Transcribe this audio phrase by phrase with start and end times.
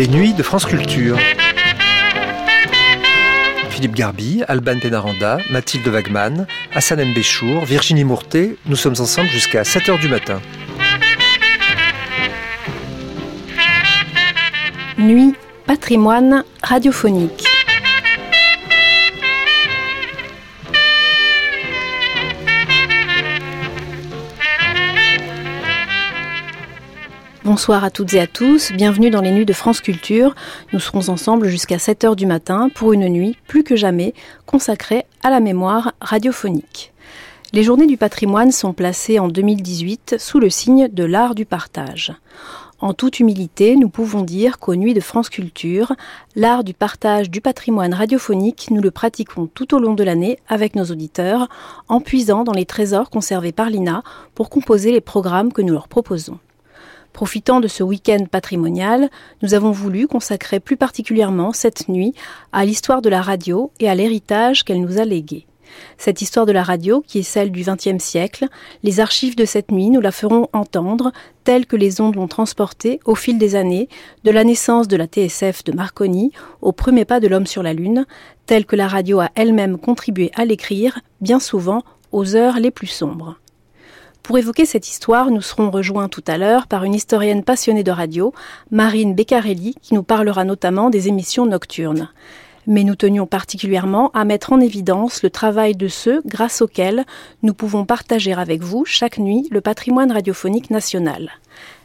[0.00, 1.18] Les nuits de France Culture.
[3.68, 10.00] Philippe Garbi, Alban Penaranda, Mathilde Wagman, Hassan Mbéchour, Virginie Mourtet, nous sommes ensemble jusqu'à 7h
[10.00, 10.40] du matin.
[14.96, 15.34] Nuit,
[15.66, 17.49] patrimoine radiophonique.
[27.52, 30.36] Bonsoir à toutes et à tous, bienvenue dans les nuits de France Culture.
[30.72, 34.14] Nous serons ensemble jusqu'à 7h du matin pour une nuit plus que jamais
[34.46, 36.92] consacrée à la mémoire radiophonique.
[37.52, 42.12] Les journées du patrimoine sont placées en 2018 sous le signe de l'art du partage.
[42.78, 45.96] En toute humilité, nous pouvons dire qu'aux Nuits de France Culture,
[46.36, 50.76] l'art du partage du patrimoine radiophonique, nous le pratiquons tout au long de l'année avec
[50.76, 51.48] nos auditeurs,
[51.88, 54.04] en puisant dans les trésors conservés par l'INA
[54.36, 56.38] pour composer les programmes que nous leur proposons.
[57.12, 59.10] Profitant de ce week-end patrimonial,
[59.42, 62.14] nous avons voulu consacrer plus particulièrement cette nuit
[62.52, 65.46] à l'histoire de la radio et à l'héritage qu'elle nous a légué.
[65.98, 68.46] Cette histoire de la radio, qui est celle du XXe siècle,
[68.82, 71.12] les archives de cette nuit nous la feront entendre
[71.44, 73.88] telles que les ondes l'ont transportée au fil des années,
[74.24, 77.72] de la naissance de la TSF de Marconi au premier pas de l'homme sur la
[77.72, 78.06] Lune,
[78.46, 82.86] telle que la radio a elle-même contribué à l'écrire, bien souvent aux heures les plus
[82.86, 83.39] sombres.
[84.22, 87.90] Pour évoquer cette histoire, nous serons rejoints tout à l'heure par une historienne passionnée de
[87.90, 88.32] radio,
[88.70, 92.08] Marine Beccarelli, qui nous parlera notamment des émissions nocturnes.
[92.66, 97.04] Mais nous tenions particulièrement à mettre en évidence le travail de ceux grâce auxquels
[97.42, 101.30] nous pouvons partager avec vous chaque nuit le patrimoine radiophonique national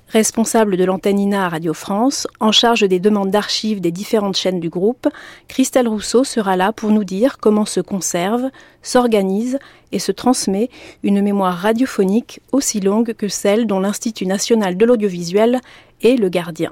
[0.07, 4.59] responsable de l'antenne INA à Radio France, en charge des demandes d'archives des différentes chaînes
[4.59, 5.07] du groupe,
[5.47, 8.49] Christelle Rousseau sera là pour nous dire comment se conserve,
[8.81, 9.59] s'organise
[9.91, 10.69] et se transmet
[11.03, 15.59] une mémoire radiophonique aussi longue que celle dont l'Institut national de l'audiovisuel
[16.01, 16.71] est le gardien.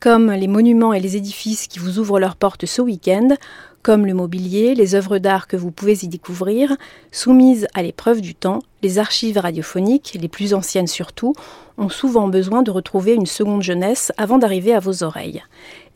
[0.00, 3.28] Comme les monuments et les édifices qui vous ouvrent leurs portes ce week-end,
[3.82, 6.76] comme le mobilier, les œuvres d'art que vous pouvez y découvrir,
[7.10, 11.34] soumises à l'épreuve du temps, les archives radiophoniques, les plus anciennes surtout,
[11.78, 15.42] ont souvent besoin de retrouver une seconde jeunesse avant d'arriver à vos oreilles.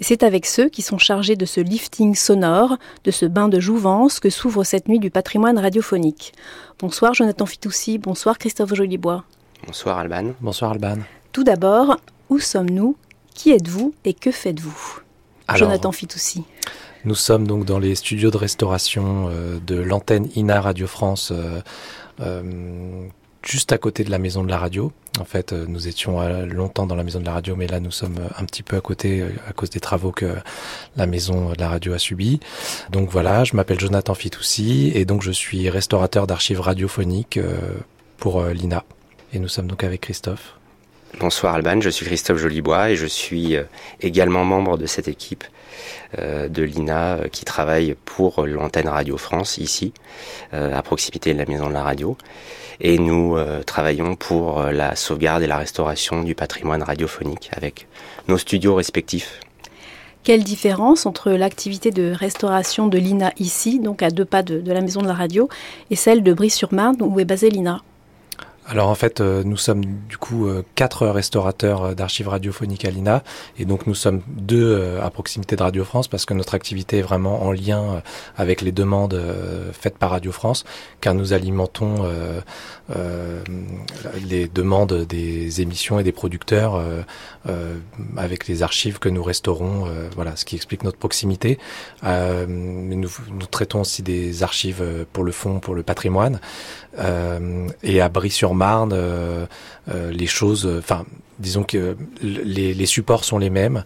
[0.00, 4.18] C'est avec ceux qui sont chargés de ce lifting sonore, de ce bain de jouvence
[4.18, 6.32] que s'ouvre cette nuit du patrimoine radiophonique.
[6.80, 9.24] Bonsoir Jonathan Fitoussi, bonsoir Christophe Jolibois.
[9.64, 10.32] Bonsoir Alban.
[10.40, 10.98] Bonsoir Alban.
[11.32, 11.96] Tout d'abord,
[12.30, 12.96] où sommes-nous?
[13.34, 15.00] Qui êtes-vous et que faites-vous?
[15.54, 16.42] Jonathan Fitoussi.
[17.06, 21.60] Nous sommes donc dans les studios de restauration euh, de l'antenne INA Radio France, euh,
[22.20, 23.06] euh,
[23.44, 24.90] juste à côté de la maison de la radio.
[25.20, 28.18] En fait, nous étions longtemps dans la maison de la radio, mais là nous sommes
[28.36, 30.34] un petit peu à côté à cause des travaux que
[30.96, 32.40] la maison de la radio a subis.
[32.90, 37.38] Donc voilà, je m'appelle Jonathan Fitoussi et donc je suis restaurateur d'archives radiophoniques
[38.18, 38.84] pour l'INA.
[39.32, 40.56] Et nous sommes donc avec Christophe.
[41.18, 43.56] Bonsoir Alban, je suis Christophe Jolibois et je suis
[44.00, 45.44] également membre de cette équipe
[46.18, 49.92] euh, de l'INA euh, qui travaille pour l'antenne Radio France ici,
[50.54, 52.16] euh, à proximité de la maison de la radio.
[52.80, 57.88] Et nous travaillons pour la sauvegarde et la restauration du patrimoine radiophonique avec
[58.28, 59.40] nos studios respectifs.
[60.24, 64.72] Quelle différence entre l'activité de restauration de l'INA ici, donc à deux pas de, de
[64.72, 65.48] la maison de la radio,
[65.90, 67.80] et celle de Brie-sur-Marne où est basée l'INA?
[68.68, 72.90] Alors en fait, euh, nous sommes du coup euh, quatre restaurateurs euh, d'archives radiophoniques à
[72.90, 73.22] l'INA,
[73.58, 77.02] et donc nous sommes deux à proximité de Radio France parce que notre activité est
[77.02, 78.02] vraiment en lien
[78.36, 79.20] avec les demandes
[79.72, 80.64] faites par Radio France,
[81.00, 82.08] car nous alimentons
[84.28, 86.82] les demandes des émissions et des producteurs
[88.16, 89.88] avec les archives que nous restaurons.
[90.14, 91.58] voilà, ce qui explique notre proximité.
[92.02, 96.40] nous, nous traitons aussi des archives pour le fond, pour le patrimoine.
[97.82, 98.08] Et à
[98.56, 99.46] Brie-sur-Marne, euh,
[99.92, 101.04] euh, les choses, enfin,
[101.38, 103.84] disons que les, supports sont les mêmes,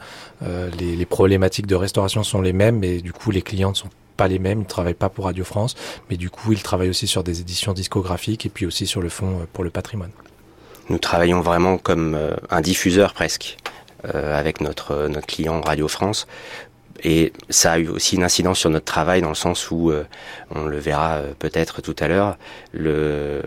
[0.79, 4.29] les, problématiques de restauration sont les mêmes, mais du coup, les clients ne sont pas
[4.29, 4.59] les mêmes.
[4.61, 5.75] Ils ne travaillent pas pour Radio France,
[6.09, 9.09] mais du coup, ils travaillent aussi sur des éditions discographiques et puis aussi sur le
[9.09, 10.13] fond pour le patrimoine.
[10.89, 12.19] Nous travaillons vraiment comme
[12.51, 13.57] un diffuseur presque.
[14.03, 16.27] avec notre client Radio France
[17.03, 20.05] et ça a eu aussi une incidence sur notre travail dans le sens où, euh,
[20.55, 22.37] on le verra euh, peut-être tout à l'heure,
[22.73, 23.43] le,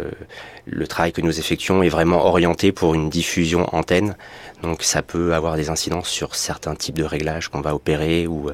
[0.66, 4.16] le travail que nous effectuons est vraiment orienté pour une diffusion antenne.
[4.62, 8.50] Donc ça peut avoir des incidences sur certains types de réglages qu'on va opérer ou,
[8.50, 8.54] euh,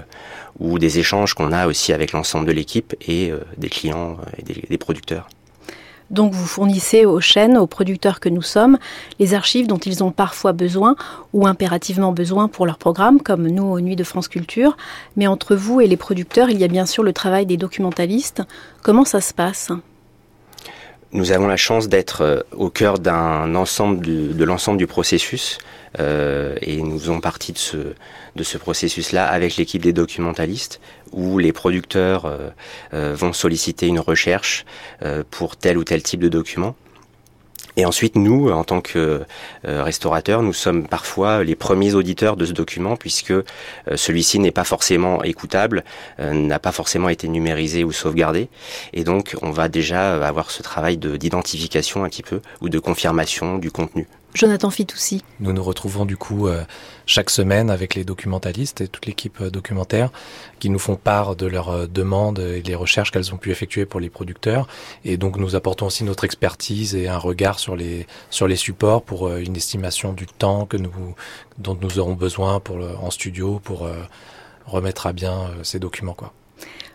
[0.60, 4.78] ou des échanges qu'on a aussi avec l'ensemble de l'équipe et des clients et des
[4.78, 5.28] producteurs.
[6.12, 8.78] Donc vous fournissez aux chaînes, aux producteurs que nous sommes,
[9.20, 10.96] les archives dont ils ont parfois besoin
[11.34, 14.76] ou impérativement besoin pour leur programme, comme nous aux Nuits de France Culture.
[15.16, 18.42] Mais entre vous et les producteurs, il y a bien sûr le travail des documentalistes.
[18.82, 19.72] Comment ça se passe?
[21.12, 25.58] Nous avons la chance d'être au cœur de l'ensemble du processus
[26.00, 30.80] euh, et nous faisons partie de ce, processus-là avec l'équipe des documentalistes
[31.12, 32.50] où les producteurs euh,
[32.94, 34.66] euh, vont solliciter une recherche
[35.32, 36.76] pour tel ou tel type de document.
[37.80, 39.22] Et ensuite, nous, en tant que
[39.64, 43.34] restaurateurs, nous sommes parfois les premiers auditeurs de ce document puisque
[43.96, 45.86] celui-ci n'est pas forcément écoutable,
[46.20, 48.50] n'a pas forcément été numérisé ou sauvegardé.
[48.92, 53.58] Et donc, on va déjà avoir ce travail d'identification un petit peu ou de confirmation
[53.58, 54.08] du contenu.
[54.36, 55.24] Jonathan Fitoussi.
[55.40, 56.64] Nous nous retrouvons du coup euh,
[57.08, 60.12] chaque semaine avec les documentalistes et toute l'équipe euh, documentaire
[60.60, 63.86] qui nous font part de leurs euh, demandes et les recherches qu'elles ont pu effectuer
[63.86, 64.68] pour les producteurs.
[65.04, 69.02] Et donc nous apportons aussi notre expertise et un regard sur les, sur les supports
[69.02, 71.16] pour une estimation du temps que nous,
[71.58, 73.90] dont nous aurons besoin pour en studio pour
[74.66, 76.14] remettre à bien ces documents.
[76.14, 76.34] Quoi.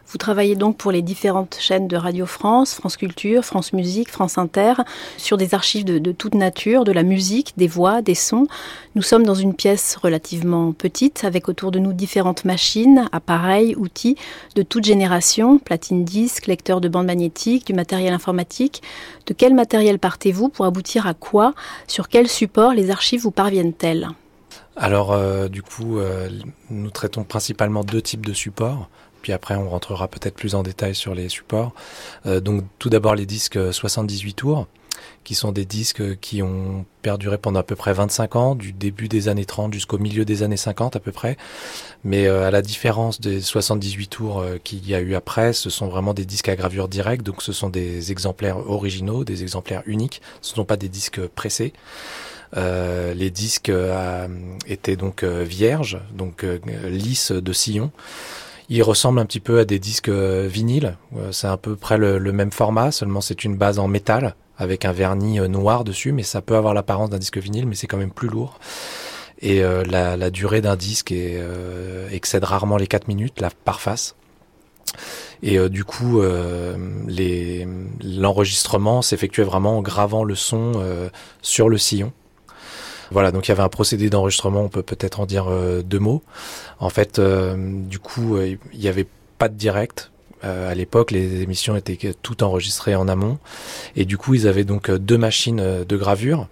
[0.06, 4.38] Vous travaillez donc pour les différentes chaînes de Radio France, France Culture, France Musique, France
[4.38, 4.74] Inter,
[5.16, 8.46] sur des archives de, toute nature, de la musique, des voix, des sons.
[8.94, 14.16] Nous sommes dans une pièce relativement petite, avec autour de nous différentes machines, appareils, outils
[14.54, 18.82] de toute génération, platine disque, lecteur de bande magnétique, du matériel informatique.
[19.26, 21.54] De quel matériel partez-vous pour aboutir à quoi?
[21.88, 24.10] Sur quel support les archives vous parviennent-elles?
[24.76, 26.28] Alors, euh, du coup, euh,
[26.68, 28.88] nous traitons principalement deux types de supports
[29.24, 31.72] puis après on rentrera peut-être plus en détail sur les supports.
[32.26, 34.66] Euh, donc tout d'abord les disques 78 tours,
[35.24, 39.08] qui sont des disques qui ont perduré pendant à peu près 25 ans, du début
[39.08, 41.38] des années 30 jusqu'au milieu des années 50 à peu près.
[42.04, 45.70] Mais euh, à la différence des 78 tours euh, qu'il y a eu après, ce
[45.70, 49.84] sont vraiment des disques à gravure directe, donc ce sont des exemplaires originaux, des exemplaires
[49.86, 51.72] uniques, ce ne sont pas des disques pressés.
[52.54, 53.72] les disques
[54.66, 56.44] étaient donc vierges, donc
[56.84, 57.90] lisses de sillon.
[58.68, 60.96] Il ressemble un petit peu à des disques euh, vinyles.
[61.16, 64.84] Euh, c'est à peu près le, même format, seulement c'est une base en métal avec
[64.84, 67.86] un vernis euh, noir dessus, mais ça peut avoir l'apparence d'un disque vinyle, mais c'est
[67.86, 68.58] quand même plus lourd.
[69.40, 71.12] Et la, durée d'un disque
[72.10, 74.14] excède rarement les 4 minutes par face.
[75.42, 76.22] Et du coup,
[78.02, 81.10] l'enregistrement s'effectuait vraiment en gravant le son
[81.42, 82.12] sur le sillon.
[83.14, 86.00] Voilà, donc il y avait un procédé d'enregistrement, on peut peut-être en dire euh, deux
[86.00, 86.20] mots.
[86.80, 89.06] En fait, euh, du coup, euh, il n'y avait
[89.38, 90.10] pas de direct.
[90.42, 93.38] à l'époque, les émissions étaient toutes enregistrées en amont.
[93.94, 96.48] Et du coup, ils avaient donc deux machines de gravure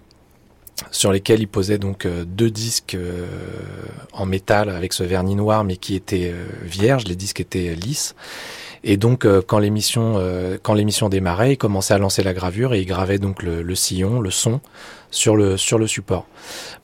[0.91, 2.97] sur lesquelles ils posaient donc deux disques
[4.12, 6.32] en métal avec ce vernis noir, mais qui étaient
[6.62, 7.05] vierges.
[7.05, 8.15] Les disques étaient lisses.
[8.84, 10.20] Et donc, quand l'émission
[10.62, 13.75] quand l'émission démarrait, ils commençaient à lancer la gravure et ils gravaient donc le, le
[13.75, 14.61] sillon, le son
[15.11, 16.26] sur le, sur le support.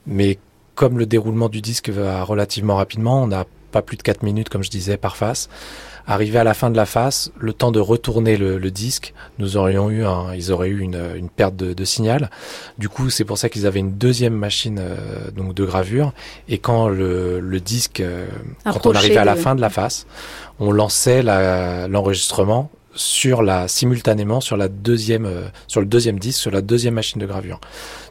[0.07, 0.39] Mais
[0.75, 4.47] comme le déroulement du disque va relativement rapidement, on n'a pas plus de 4 minutes,
[4.47, 5.49] comme je disais, par face.
[6.07, 9.89] Arrivé à la fin de la face, le temps de retourner le, disque, nous aurions
[9.89, 12.29] eu un, ils auraient eu une, une perte de, de, signal.
[12.77, 16.13] Du coup, c'est pour ça qu'ils avaient une deuxième machine euh, donc de gravure.
[16.47, 18.27] Et quand le, le disque, euh,
[18.63, 20.05] quand on arrivait à la fin de la face,
[20.59, 26.51] on lançait l'enregistrement sur la simultanément sur la deuxième euh, sur le deuxième disque sur
[26.51, 27.59] la deuxième machine de gravure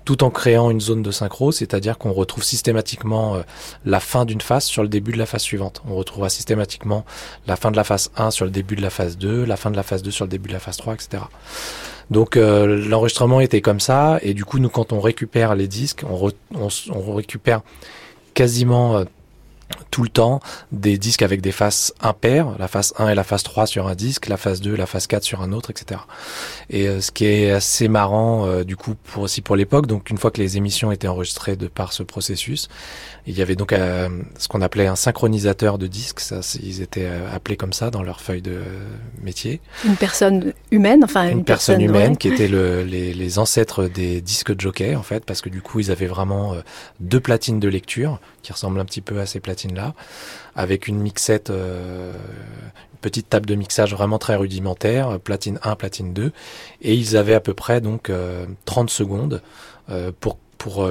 [0.08, 3.42] tout en créant une zone de synchro, c'est-à-dire qu'on retrouve systématiquement euh,
[3.84, 5.82] la fin d'une phase sur le début de la phase suivante.
[5.86, 7.04] On retrouvera systématiquement
[7.46, 9.70] la fin de la phase 1 sur le début de la phase 2, la fin
[9.70, 11.24] de la phase 2 sur le début de la phase 3, etc.
[12.10, 16.04] Donc euh, l'enregistrement était comme ça, et du coup nous quand on récupère les disques,
[16.08, 17.60] on, on récupère
[18.32, 19.04] quasiment euh,
[19.90, 20.40] tout le temps
[20.72, 23.94] des disques avec des faces impaires, la face 1 et la face 3 sur un
[23.94, 26.00] disque, la face 2, la face 4 sur un autre, etc.
[26.70, 30.10] Et euh, ce qui est assez marrant euh, du coup pour aussi pour l'époque, donc
[30.10, 32.68] une fois que les émissions étaient enregistrées de par ce processus,
[33.30, 34.08] il y avait donc euh,
[34.38, 38.20] ce qu'on appelait un synchronisateur de disques, ça, ils étaient appelés comme ça dans leur
[38.20, 38.60] feuille de
[39.22, 39.60] métier.
[39.84, 44.58] Une personne humaine, enfin une, personne, humaine qui était le, les, les, ancêtres des disques
[44.60, 46.54] jockey en fait, parce que du coup ils avaient vraiment
[47.00, 49.94] deux platines de lecture qui ressemblent un petit peu à ces platines là
[50.58, 56.12] avec une mixette, euh, une petite table de mixage vraiment très rudimentaire, platine 1, platine
[56.12, 56.32] 2,
[56.82, 58.10] et ils avaient à peu près donc
[58.64, 59.40] 30 euh, secondes
[59.88, 60.90] euh, pour pour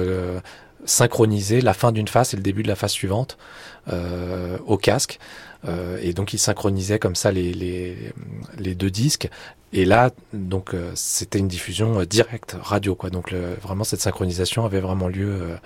[0.88, 3.38] synchroniser la fin d'une phase et le début de la phase suivante
[4.66, 5.18] au casque.
[6.02, 8.12] et donc ils synchronisaient comme ça les, les,
[8.58, 9.30] les deux disques.
[9.72, 13.10] Et là, donc c'était une diffusion directe radio, quoi.
[13.10, 15.56] Donc vraiment cette synchronisation avait vraiment lieu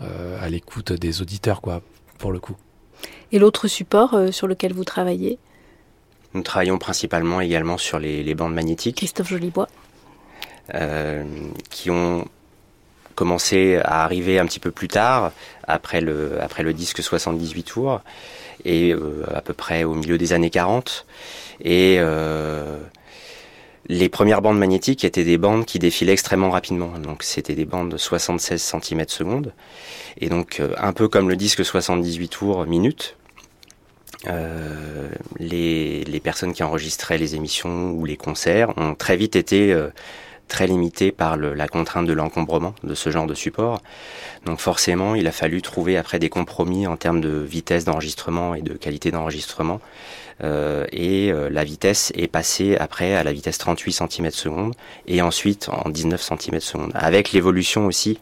[0.00, 1.82] à l'écoute des auditeurs, quoi,
[2.18, 2.56] pour le coup.
[3.32, 5.38] Et l'autre support euh, sur lequel vous travaillez?
[6.34, 8.96] Nous travaillons principalement également sur les, bandes magnétiques.
[8.96, 9.68] Christophe Jolibois.
[10.74, 11.24] Euh,
[11.70, 12.26] qui ont
[13.16, 15.32] commencé à arriver un petit peu plus tard,
[15.66, 18.00] après le, après le disque 78 tours,
[18.64, 21.06] et euh, à peu près au milieu des années 40.
[21.64, 21.98] Et
[23.88, 26.98] Les premières bandes magnétiques étaient des bandes qui défilaient extrêmement rapidement.
[26.98, 29.52] Donc c'était des bandes de 76 cm secondes.
[30.20, 33.16] Et donc euh, un peu comme le disque 78 tours minute,
[34.26, 35.08] euh,
[35.38, 39.90] les, les, personnes qui enregistraient les émissions ou les concerts ont très vite été euh,
[40.48, 43.82] très limitées par le, la contrainte de l'encombrement de ce genre de support.
[44.44, 48.62] Donc forcément, il a fallu trouver après des compromis en termes de vitesse d'enregistrement et
[48.62, 49.80] de qualité d'enregistrement.
[50.44, 54.74] Euh, et euh, la vitesse est passée après à la vitesse 38 cm secondes
[55.06, 58.20] et ensuite en 19 cm secondes, avec l'évolution aussi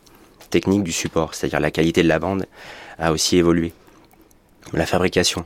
[0.50, 2.46] technique du support, c'est-à-dire la qualité de la bande
[2.98, 3.72] a aussi évolué
[4.72, 5.44] la fabrication.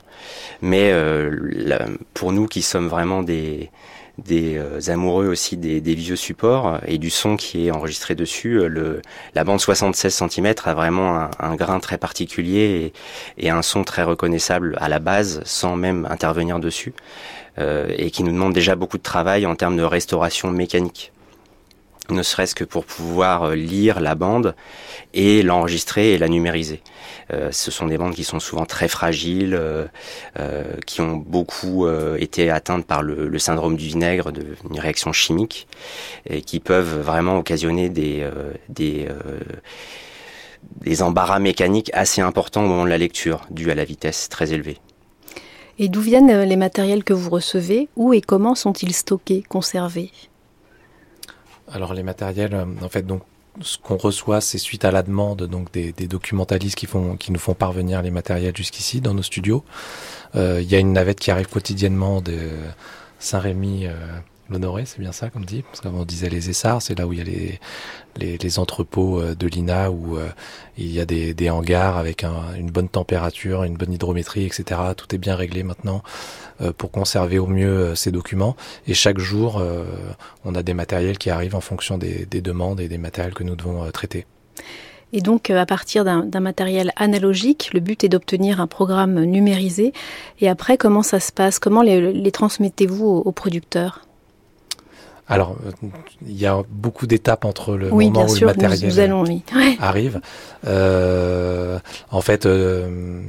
[0.61, 3.69] Mais euh, pour nous qui sommes vraiment des,
[4.25, 9.01] des euh, amoureux aussi des, vieux supports et du son qui est enregistré dessus, euh,
[9.35, 12.93] la bande 76 cm a vraiment un, grain très particulier
[13.37, 16.93] et, un son très reconnaissable à la base sans même intervenir dessus
[17.57, 21.11] et qui nous demande déjà beaucoup de travail en termes de restauration mécanique
[22.13, 24.55] ne serait-ce que pour pouvoir euh, lire la bande
[25.13, 26.81] et l'enregistrer et la numériser.
[27.31, 29.85] Euh, ce sont des bandes qui sont souvent très fragiles, euh,
[30.85, 35.67] qui ont beaucoup été atteintes par le, syndrome du vinaigre, de, une réaction chimique,
[36.29, 38.27] et qui peuvent vraiment occasionner des,
[38.69, 39.07] des,
[40.81, 44.53] des embarras mécaniques assez importants au moment de la lecture, dû à la vitesse très
[44.53, 44.77] élevée.
[45.77, 47.87] Et d'où viennent les matériels que vous recevez?
[47.95, 50.11] Où et comment sont-ils stockés, conservés?
[51.71, 53.21] Alors les matériels, euh, en fait, donc
[53.61, 57.39] ce qu'on reçoit, c'est suite à la demande donc des, documentalistes qui font qui nous
[57.39, 59.63] font parvenir les matériels jusqu'ici dans nos studios.
[60.35, 62.37] Euh, il y a une navette qui arrive quotidiennement de
[63.19, 63.93] Saint-Rémy euh,
[64.49, 65.61] l'Honoré, c'est bien ça comme dit?
[65.63, 67.59] Parce qu'avant on disait les Essarts, c'est là où il y a les,
[68.19, 70.27] les, entrepôts euh, de l'INA, où euh,
[70.77, 74.79] il y a des, hangars avec un, une bonne température, une bonne hydrométrie, etc.
[74.95, 76.03] Tout est bien réglé maintenant
[76.61, 78.55] euh, pour conserver au mieux ces documents.
[78.87, 79.61] Et chaque jour,
[80.45, 83.43] on a des matériels qui arrivent en fonction des, des demandes et des matériels que
[83.43, 84.25] nous devons traiter.
[85.11, 89.91] Et donc, à partir d'un matériel analogique, le but est d'obtenir un programme numérisé.
[90.39, 91.57] Et après, comment ça se passe?
[91.57, 94.08] Comment les transmettez-vous aux producteurs
[95.29, 95.55] alors,
[96.25, 99.41] il y a beaucoup d'étapes entre le moment où le matériel
[99.79, 100.21] arrive.
[100.65, 101.77] Euh,
[102.09, 103.21] en fait, euh,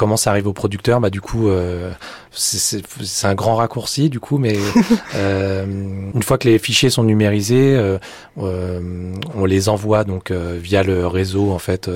[0.00, 0.98] comment ça arrive au producteur?
[0.98, 1.90] Bah du coup, euh,
[2.32, 2.82] c'est
[3.24, 4.56] un grand raccourci du coup, mais
[5.14, 5.66] euh,
[6.14, 7.98] une fois que les fichiers sont numérisés, euh,
[8.36, 11.90] on les envoie donc via le réseau en fait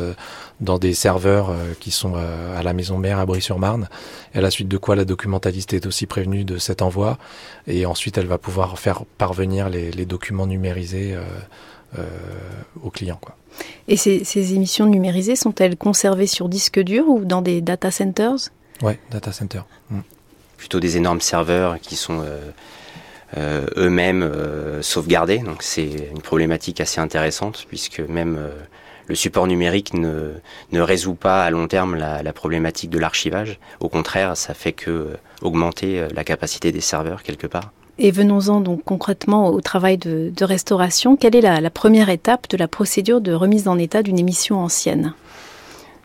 [0.60, 3.88] dans des serveurs euh, qui sont euh, à la maison mère à Brie-sur-Marne.
[4.34, 7.18] Et à la suite de quoi la documentaliste est aussi prévenue de cet envoi.
[7.66, 11.16] Et ensuite, elle va pouvoir faire parvenir les, documents numérisés
[11.98, 12.02] euh,
[12.82, 13.18] aux clients.
[13.20, 13.36] Quoi.
[13.88, 18.50] Et ces, ces émissions numérisées sont-elles conservées sur disque dur ou dans des data centers?
[18.82, 19.66] Ouais, data centers.
[19.90, 20.00] Mm.
[20.56, 22.24] Plutôt des énormes serveurs qui sont
[23.36, 24.30] eux-mêmes
[24.80, 25.38] sauvegardés.
[25.38, 28.38] Donc c'est une problématique assez intéressante puisque même
[29.06, 30.32] le support numérique ne,
[30.72, 33.58] résout pas à long terme la, problématique de l'archivage.
[33.80, 37.72] Au contraire, ça fait que euh, augmenter euh, la capacité des serveurs quelque part.
[37.98, 41.16] Et venons-en donc concrètement au travail de, restauration.
[41.16, 45.14] Quelle est la première étape de la procédure de remise en état d'une émission ancienne?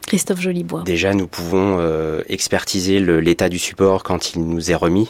[0.10, 0.40] Christophe.
[0.86, 5.08] Déjà, nous pouvons euh, expertiser l'état du support quand il nous est remis.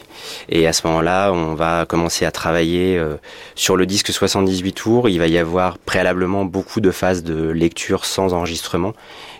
[0.50, 3.16] Et à ce moment-là, on va commencer à travailler euh,
[3.54, 5.08] sur le disque 78 tours.
[5.08, 8.92] Il va y avoir préalablement beaucoup de phases de lecture sans enregistrement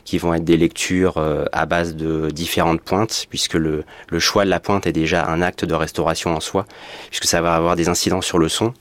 [0.05, 4.47] qui vont être des lectures euh, à base de différentes pointes, puisque le, le choix
[4.47, 6.65] de la pointe est déjà un acte de restauration en soi,
[7.11, 8.73] puisque ça va avoir des incidences sur le son,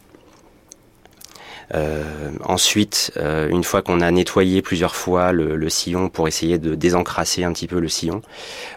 [2.44, 7.44] ensuite, euh, une fois qu'on a nettoyé plusieurs fois le, sillon pour essayer de désencrasser
[7.44, 8.22] un petit peu le sillon,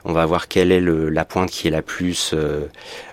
[0.04, 2.66] on va voir quelle est la pointe qui est la plus euh,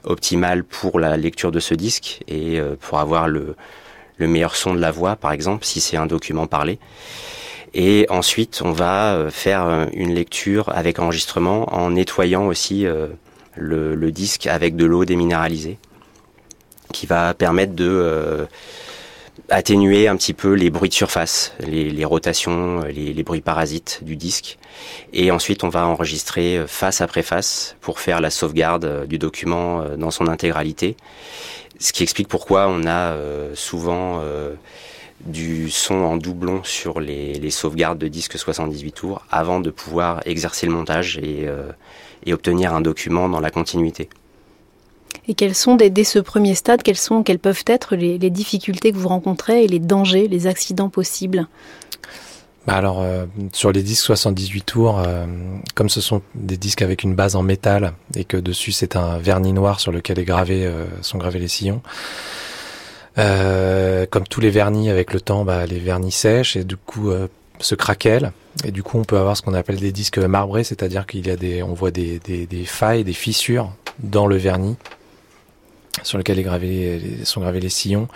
[0.04, 3.56] optimale pour la lecture de ce disque et pour avoir le,
[4.20, 6.78] meilleur son de la voix, par exemple, si c'est un document parlé.
[7.74, 12.86] Et ensuite, on va faire une lecture avec enregistrement en nettoyant aussi
[13.56, 15.78] le, le, disque avec de l'eau déminéralisée,
[16.92, 18.48] qui va permettre de
[19.50, 24.58] atténuer un petit peu les bruits de surface, les, rotations, les, bruits parasites du disque.
[25.14, 29.18] Et ensuite, on va enregistrer euh, face après face pour faire la sauvegarde euh, du
[29.18, 30.98] document euh, dans son intégralité.
[31.80, 33.16] Ce qui explique pourquoi on a
[33.54, 34.22] souvent
[35.22, 40.66] du son en doublon sur les, sauvegardes de disques 78 tours avant de pouvoir exercer
[40.66, 41.48] le montage et
[42.34, 44.10] obtenir un document dans la continuité.
[45.30, 48.98] Et quels sont, dès, ce premier stade, quelles, sont, quelles peuvent être les, difficultés que
[48.98, 51.48] vous rencontrez et les dangers, les accidents possibles?
[52.68, 55.26] Bah alors euh, sur les disques 78 tours, euh,
[55.76, 59.18] comme ce sont des disques avec une base en métal et que dessus c'est un
[59.18, 61.82] vernis noir sur lequel est gravé, euh, sont gravés les sillons,
[63.16, 67.12] comme tous les vernis, avec le temps, bah, les vernis sèchent et du coup
[67.60, 68.32] se craquellent.
[68.64, 71.30] Et du coup, on peut avoir ce qu'on appelle des disques marbrés, c'est-à-dire qu'il y
[71.30, 74.78] a des, on voit des, des, des failles, des fissures dans le vernis
[76.04, 76.38] sur lequel
[77.26, 78.08] sont gravés les sillons.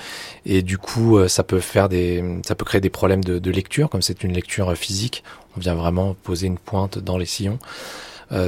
[0.45, 3.89] Et du coup euh, ça peut faire des ça peut créer des problèmes de, lecture
[3.89, 5.23] comme c'est une lecture physique.
[5.55, 7.59] On vient vraiment poser une pointe dans les sillons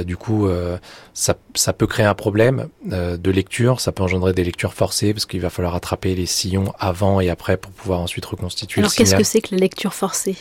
[0.04, 0.78] du coup, euh,
[1.14, 5.14] ça, ça, peut créer un problème euh, de lecture, ça peut engendrer des lectures forcées
[5.14, 8.92] parce qu'il va falloir attraper les sillons avant et après pour pouvoir ensuite reconstituer Alors
[8.92, 10.36] qu'est-ce que c'est que la lecture forcée?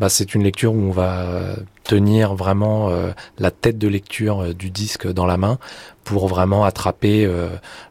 [0.00, 2.90] Bah, C'est une lecture où on va tenir vraiment
[3.38, 5.58] la tête de lecture du disque dans la main
[6.02, 7.30] pour vraiment attraper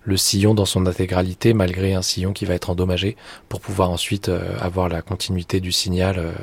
[0.04, 3.16] le sillon dans son intégralité malgré un sillon qui va être endommagé
[3.48, 6.34] pour pouvoir ensuite avoir la continuité du signal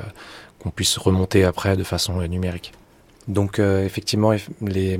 [0.57, 2.71] qu'on puisse remonter après de façon numérique.
[3.27, 4.99] Donc euh, effectivement, les,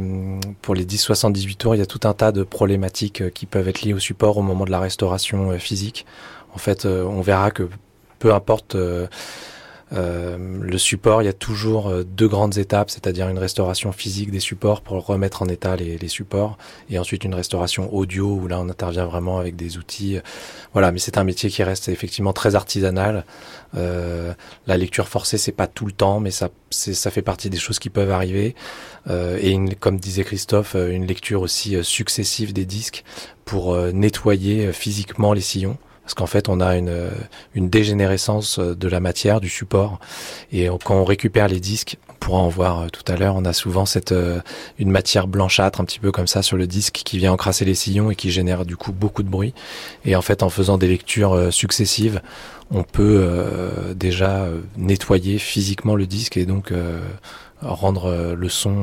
[0.62, 3.68] pour les 10-78 tours, il y a tout un tas de problématiques euh, qui peuvent
[3.68, 6.06] être liées au support au moment de la restauration euh, physique.
[6.54, 7.68] En fait, on verra que
[8.24, 9.08] peu importe euh,
[9.94, 14.40] le support, il y a toujours euh, deux grandes étapes, c'est-à-dire une restauration physique des
[14.40, 16.58] supports pour remettre en état les, les, supports,
[16.90, 20.20] et ensuite une restauration audio où là on intervient vraiment avec des outils.
[20.74, 23.26] Voilà, mais c'est un métier qui reste effectivement très artisanal.
[23.76, 24.34] Euh,
[24.68, 27.80] la lecture forcée, c'est pas tout le temps, mais ça, ça fait partie des choses
[27.80, 28.56] qui peuvent arriver.
[29.10, 33.04] Euh, et une, comme disait Christophe, euh, une lecture aussi successive des disques
[33.46, 37.10] pour nettoyer physiquement les sillons parce qu'en fait on a une,
[37.56, 40.00] une dégénérescence de la matière, du support,
[40.52, 43.46] et quand on récupère les disques, on pourra en voir euh, tout à l'heure, on
[43.46, 44.40] a souvent cette euh,
[44.80, 47.76] une matière blanchâtre un petit peu comme ça sur le disque qui vient encrasser les
[47.76, 49.54] sillons et qui génère du coup beaucoup de bruit.
[50.06, 52.22] Et en fait en faisant des lectures euh, successives,
[52.72, 53.30] on peut
[53.96, 56.74] déjà nettoyer physiquement le disque et donc
[57.62, 58.82] rendre le son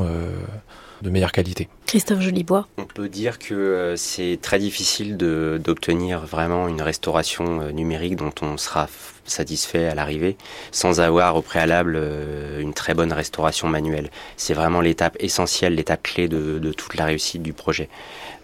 [1.03, 1.69] de meilleure qualité.
[1.87, 2.69] Christophe Jolibois.
[2.79, 8.33] On peut dire que euh, c'est très difficile d'obtenir vraiment une restauration euh, numérique dont
[8.43, 8.89] on sera
[9.31, 10.37] satisfait à l'arrivée
[10.73, 14.11] sans avoir au préalable euh, une très bonne restauration manuelle.
[14.37, 17.89] C'est vraiment l'étape essentielle, l'étape clé de, de, toute la réussite du projet.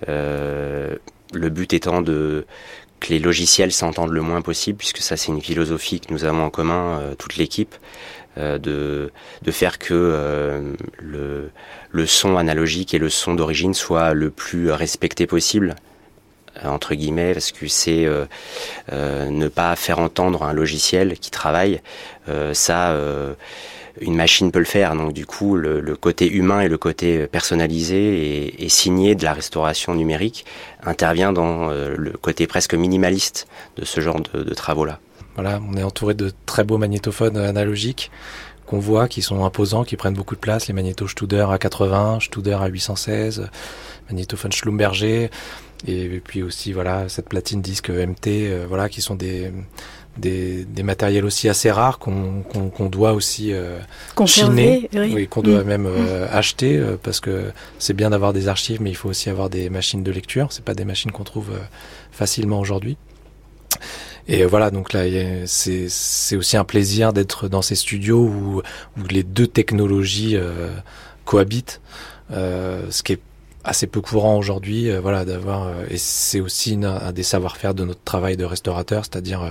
[0.09, 0.97] Euh,
[1.33, 2.47] le but étant de
[2.99, 6.45] que les logiciels s'entendent le moins possible, puisque ça c'est une philosophie que nous avons
[6.45, 7.75] en commun, euh, toute l'équipe,
[8.37, 9.11] de,
[9.43, 11.51] de faire que euh, le,
[11.91, 15.75] le son analogique et le son d'origine soient le plus respecté possible
[16.65, 18.25] entre guillemets, parce que c'est euh,
[18.93, 21.81] euh, ne pas faire entendre un logiciel qui travaille,
[22.29, 22.97] euh, ça,
[24.01, 24.95] une machine peut le faire.
[24.95, 29.95] Donc du coup, le, côté humain et le côté personnalisé et, signé de la restauration
[29.95, 30.45] numérique
[30.83, 33.47] intervient dans le côté presque minimaliste
[33.77, 35.01] de ce genre de, de travaux-là.
[35.37, 38.11] Voilà, on est entouré de très beaux magnétophones analogiques
[38.67, 42.19] qu'on voit, qui sont imposants, qui prennent beaucoup de place, les magnétos Studer à 80,
[42.21, 43.49] Studer à 816,
[44.09, 45.31] magnétophone Schlumberger,
[45.87, 49.53] et puis aussi voilà cette platine disque MT, euh, voilà qui sont des
[50.19, 53.79] des, des, matériels aussi assez rares qu'on qu qu doit aussi euh,
[54.27, 55.13] chiner, oui.
[55.15, 55.67] oui qu'on doit mmh.
[55.67, 56.29] même euh, mmh.
[56.33, 59.69] acheter euh, parce que c'est bien d'avoir des archives, mais il faut aussi avoir des
[59.71, 60.49] machines de lecture.
[60.51, 61.59] C'est pas des machines qu'on trouve euh,
[62.13, 62.97] facilement aujourd'hui.
[64.29, 65.05] Et voilà, donc là,
[65.47, 68.63] c'est aussi un plaisir d'être dans ces studios où,
[68.99, 70.75] où les deux technologies euh,
[71.25, 71.81] cohabitent,
[72.33, 73.21] euh, ce qui est
[73.67, 77.85] assez peu courant aujourd'hui, euh, voilà, d'avoir euh, et c'est aussi un des savoir-faire de
[77.85, 79.51] notre travail de restaurateur, c'est-à-dire euh,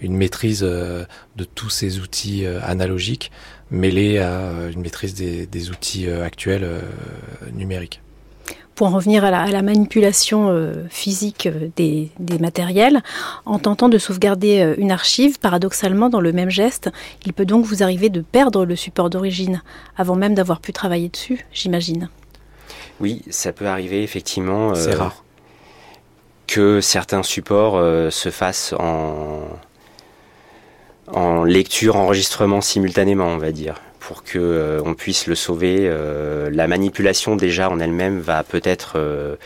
[0.00, 1.06] une maîtrise de
[1.54, 3.30] tous ces outils analogiques
[3.70, 6.68] mêlés à une maîtrise des, des outils actuels
[7.52, 8.02] numériques
[8.74, 13.02] pour en revenir à la, à la manipulation euh, physique euh, des, des, matériels,
[13.44, 16.90] en tentant de sauvegarder euh, une archive, paradoxalement, dans le même geste,
[17.24, 19.62] il peut donc vous arriver de perdre le support d'origine,
[19.96, 22.08] avant même d'avoir pu travailler dessus, j'imagine.
[23.00, 24.74] Oui, ça peut arriver, effectivement.
[24.74, 25.24] C'est rare.
[26.46, 27.80] Que certains supports
[28.12, 29.48] se fassent en,
[31.08, 35.78] en lecture, enregistrement simultanément, on va dire pour que euh, on puisse le sauver.
[35.80, 39.36] Euh, la manipulation déjà en elle-même va peut-être euh,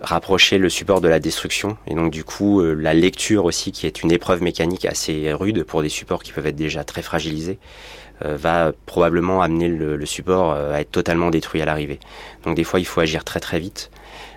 [0.00, 3.86] rapprocher le support de la destruction et donc du coup euh, la lecture aussi qui
[3.86, 7.58] est une épreuve mécanique assez rude pour des supports qui peuvent être déjà très fragilisés
[8.20, 11.98] va probablement amener le, support à être totalement détruit à l'arrivée.
[12.44, 13.90] Donc des fois il faut agir très très vite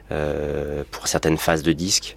[0.09, 2.15] pour certaines phases de disque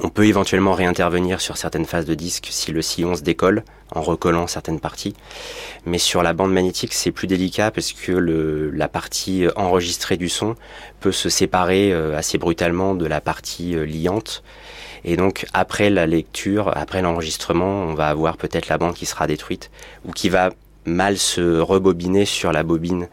[0.00, 4.02] on peut éventuellement réintervenir sur certaines phases de disque si le sillon se décolle en
[4.02, 5.14] recollant certaines parties.
[5.86, 10.56] Mais sur la bande magnétique, c'est plus délicat parce que la partie enregistrée du son
[11.00, 14.42] peut se séparer euh, assez brutalement de la partie euh, liante.
[15.04, 19.26] Et donc après la lecture, après l'enregistrement, on va avoir peut-être la bande qui sera
[19.26, 19.70] détruite
[20.06, 20.50] ou qui va
[20.86, 23.08] mal se rebobiner sur la bobine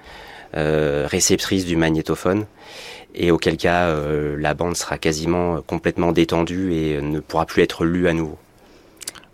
[0.53, 2.45] réceptrice du magnétophone
[3.13, 3.93] et auquel cas
[4.37, 8.37] la bande sera quasiment complètement détendue et ne pourra plus être lue à nouveau.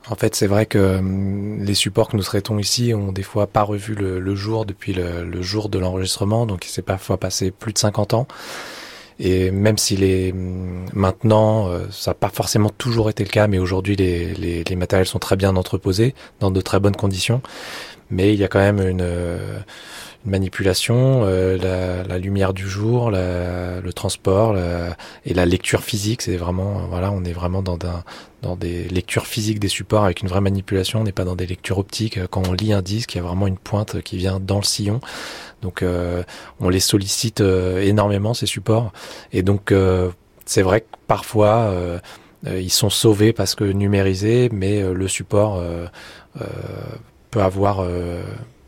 [0.10, 3.48] En fait, c'est vrai que hum, les supports que nous traitons ici ont des fois
[3.48, 7.74] pas revu le, jour depuis le, jour de l'enregistrement, donc il s'est parfois passé plus
[7.74, 8.28] de 50 ans.
[9.20, 13.48] Et même si les hum, maintenant, euh, ça n'a pas forcément toujours été le cas,
[13.48, 17.42] mais aujourd'hui les, les, matériels sont très bien entreposés dans de très bonnes conditions.
[18.10, 19.06] Mais il y a quand même une,
[20.26, 24.56] euh, manipulation, euh, la, lumière du jour, le transport
[25.26, 26.22] et la lecture physique.
[26.22, 27.78] C'est vraiment, voilà, on est vraiment dans,
[28.42, 31.02] dans des lectures physiques des supports avec une vraie manipulation.
[31.02, 32.20] On n'est pas dans des lectures optiques.
[32.30, 34.64] Quand on lit un disque, il y a vraiment une pointe qui vient dans le
[34.64, 35.00] sillon.
[35.62, 36.24] Donc, euh,
[36.60, 38.92] on les sollicite euh, énormément ces supports.
[39.34, 39.74] Et donc,
[40.46, 41.74] c'est vrai que parfois
[42.46, 45.62] ils sont sauvés parce que numérisés, mais le support
[47.32, 47.86] peut avoir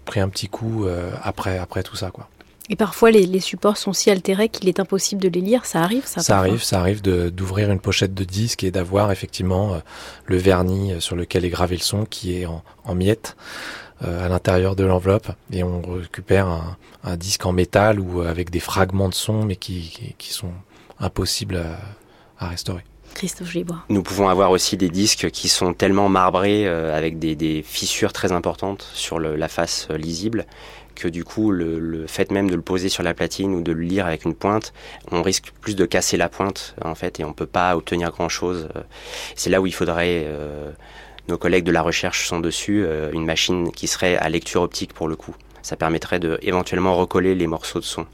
[0.09, 2.09] pris un petit coup euh, après, après tout ça.
[2.09, 2.27] Quoi.
[2.71, 5.65] Et parfois, les, supports sont si altérés qu'il est impossible de les lire.
[5.65, 9.75] Ça arrive, ça Ça arrive, ça arrive d'ouvrir une pochette de disque et d'avoir effectivement
[9.75, 9.77] euh,
[10.25, 12.63] le vernis euh, sur lequel est gravé le son qui est en,
[12.95, 13.37] miettes
[14.01, 15.27] à l'intérieur de l'enveloppe.
[15.51, 16.47] Et on récupère
[17.03, 20.53] un, disque en métal ou avec des fragments de son, mais qui, qui, sont
[20.99, 21.61] impossibles
[22.39, 22.83] à restaurer.
[23.19, 23.53] Christophe
[23.89, 28.31] Nous pouvons avoir aussi des disques qui sont tellement marbrés euh, avec des, fissures très
[28.31, 30.45] importantes sur la face euh, lisible
[30.95, 33.81] que du coup le, fait même de le poser sur la platine ou de le
[33.81, 34.71] lire avec une pointe,
[35.11, 38.29] on risque plus de casser la pointe en fait et on peut pas obtenir grand
[38.29, 38.69] chose.
[39.35, 40.25] C'est là où il faudrait
[41.27, 45.09] nos collègues de la recherche sont dessus, une machine qui serait à lecture optique pour
[45.09, 45.35] le coup.
[45.61, 48.05] Ça permettrait de éventuellement recoller les morceaux de son.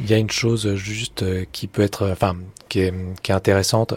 [0.00, 2.36] Il y a une chose juste qui peut être, enfin,
[2.68, 3.94] qui est, qui est intéressante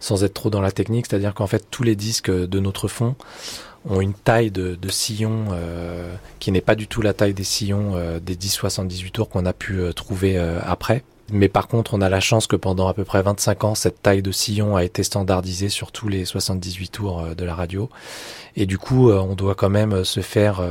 [0.00, 3.16] sans être trop dans la technique, c'est-à-dire qu'en fait tous les disques de notre fond
[3.88, 7.92] ont une taille de, sillon euh, qui n'est pas du tout la taille des sillons
[7.94, 11.02] euh, des 10-78 tours qu'on a pu euh, trouver après.
[11.32, 14.00] Mais par contre, on a la chance que pendant à peu près 25 ans, cette
[14.00, 17.90] taille de sillon a été standardisée sur tous les 78 tours de la radio.
[18.54, 20.62] Et du coup, on doit quand même se faire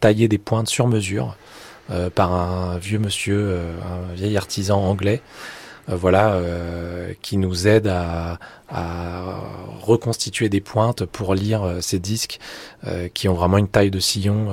[0.00, 1.36] tailler des pointes sur mesure
[2.14, 5.20] par un vieux monsieur, un vieil artisan anglais
[5.88, 8.38] voilà, euh, qui nous aide à,
[9.82, 12.38] reconstituer des pointes pour lire euh, ces disques
[13.12, 14.48] qui ont vraiment une taille de sillon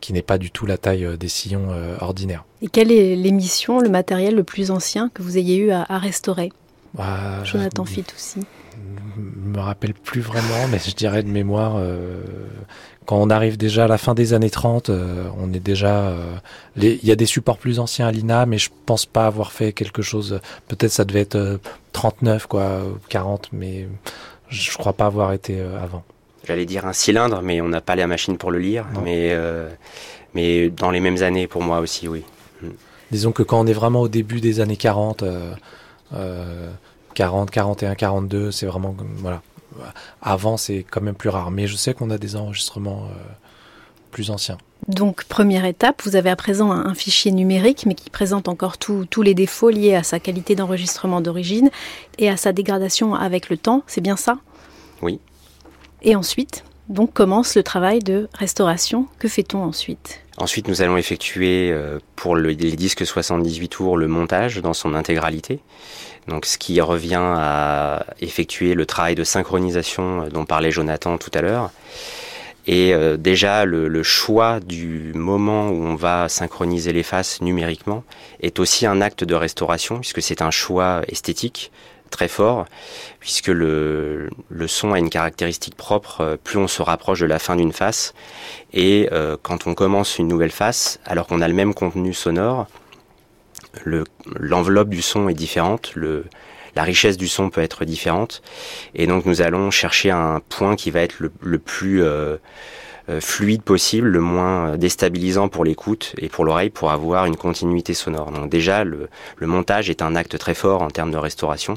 [0.00, 1.68] qui n'est pas du tout la taille des sillons
[2.00, 2.44] ordinaires.
[2.62, 6.52] Et quelle est l'émission, le matériel le plus ancien que vous ayez eu à, restaurer?
[6.94, 8.40] Bah, Jonathan Fitt aussi.
[9.16, 11.78] Je me rappelle plus vraiment, mais je dirais de mémoire
[13.06, 16.08] quand on arrive déjà à la fin des années 30, euh, on est déjà.
[16.08, 16.36] Euh,
[16.76, 19.72] il y a des supports plus anciens à l'INA, mais je pense pas avoir fait
[19.72, 20.40] quelque chose.
[20.66, 21.60] Peut-être ça devait être
[21.92, 23.88] 39, euh, quoi, 40, mais
[24.48, 26.02] je crois pas avoir été avant.
[26.44, 28.84] J'allais dire un cylindre, mais on n'a pas la machine pour le lire.
[29.04, 29.36] Mais,
[30.34, 32.24] mais dans les mêmes années, pour moi aussi, oui.
[32.60, 32.68] Mm.
[33.12, 35.24] Disons que quand on est vraiment au début des années 40,
[37.14, 38.96] 40, 41, 42, c'est vraiment.
[39.18, 39.42] Voilà
[40.22, 41.50] avant, c'est quand même plus rare.
[41.50, 43.22] Mais je sais qu'on a des enregistrements euh,
[44.10, 44.58] plus anciens.
[44.88, 49.22] Donc, première étape, vous avez à présent un, fichier numérique, mais qui présente encore tous
[49.22, 51.70] les défauts liés à sa qualité d'enregistrement d'origine
[52.18, 53.82] et à sa dégradation avec le temps.
[53.86, 54.38] C'est bien ça?
[55.02, 55.18] Oui.
[56.02, 59.06] Et ensuite, donc commence le travail de restauration.
[59.18, 60.20] Que fait-on ensuite?
[60.38, 65.60] Ensuite, nous allons effectuer euh, pour les disques 78 tours le montage dans son intégralité.
[66.28, 71.30] Donc, ce qui revient à effectuer le travail de synchronisation euh, dont parlait Jonathan tout
[71.34, 71.70] à l'heure.
[72.66, 78.02] Et euh, déjà, le, choix du moment où on va synchroniser les faces numériquement
[78.40, 81.70] est aussi un acte de restauration, puisque c'est un choix esthétique
[82.10, 82.66] très fort,
[83.20, 87.38] puisque le, le, son a une caractéristique propre, euh, plus on se rapproche de la
[87.38, 88.14] fin d'une face,
[88.72, 89.08] et
[89.42, 92.66] quand on commence une nouvelle face, alors qu'on a le même contenu sonore,
[93.84, 96.24] l'enveloppe du son est différente, le,
[96.76, 98.42] la richesse du son peut être différente.
[98.94, 102.36] Et donc nous allons chercher un point qui va être le, plus euh,
[103.08, 107.94] euh, fluide possible, le moins déstabilisant pour l'écoute et pour l'oreille pour avoir une continuité
[107.94, 108.30] sonore.
[108.30, 109.08] Donc déjà, le,
[109.40, 111.74] montage est un acte très fort en termes de restauration.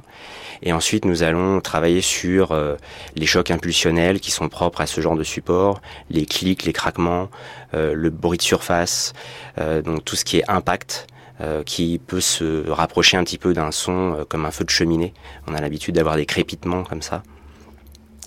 [0.61, 2.75] Et ensuite, nous allons travailler sur euh,
[3.15, 7.29] les chocs impulsionnels qui sont propres à ce genre de support, les clics, les craquements,
[7.71, 9.13] le bruit de surface,
[9.85, 11.05] donc tout ce qui est impact.
[11.41, 14.69] Euh, qui peut se rapprocher un petit peu d'un son euh, comme un feu de
[14.69, 15.13] cheminée.
[15.47, 17.23] On a l'habitude d'avoir des crépitements comme ça.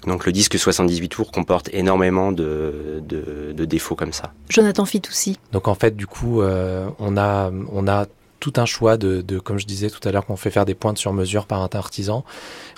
[0.06, 4.32] Donc le disque 78 tours comporte énormément de, de, défauts comme ça.
[4.48, 5.38] Jonathan Fitoussi.
[5.52, 8.06] Donc en fait, du coup, euh, on a, on a
[8.42, 10.74] tout un choix de, de comme je disais tout à l'heure, qu'on fait faire des
[10.74, 12.24] pointes sur mesure par un artisan.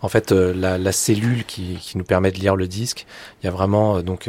[0.03, 3.07] En fait, euh, la, la, cellule qui, qui, nous permet de lire le disque,
[3.43, 4.29] il y a vraiment donc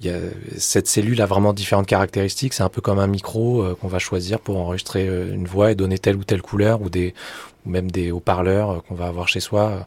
[0.00, 0.18] il y a,
[0.56, 2.54] cette cellule a vraiment différentes caractéristiques.
[2.54, 5.98] C'est un peu comme un micro qu'on va choisir pour enregistrer une voix et donner
[5.98, 7.12] telle ou telle couleur ou des
[7.66, 9.86] ou même des haut-parleurs qu'on va avoir chez soi.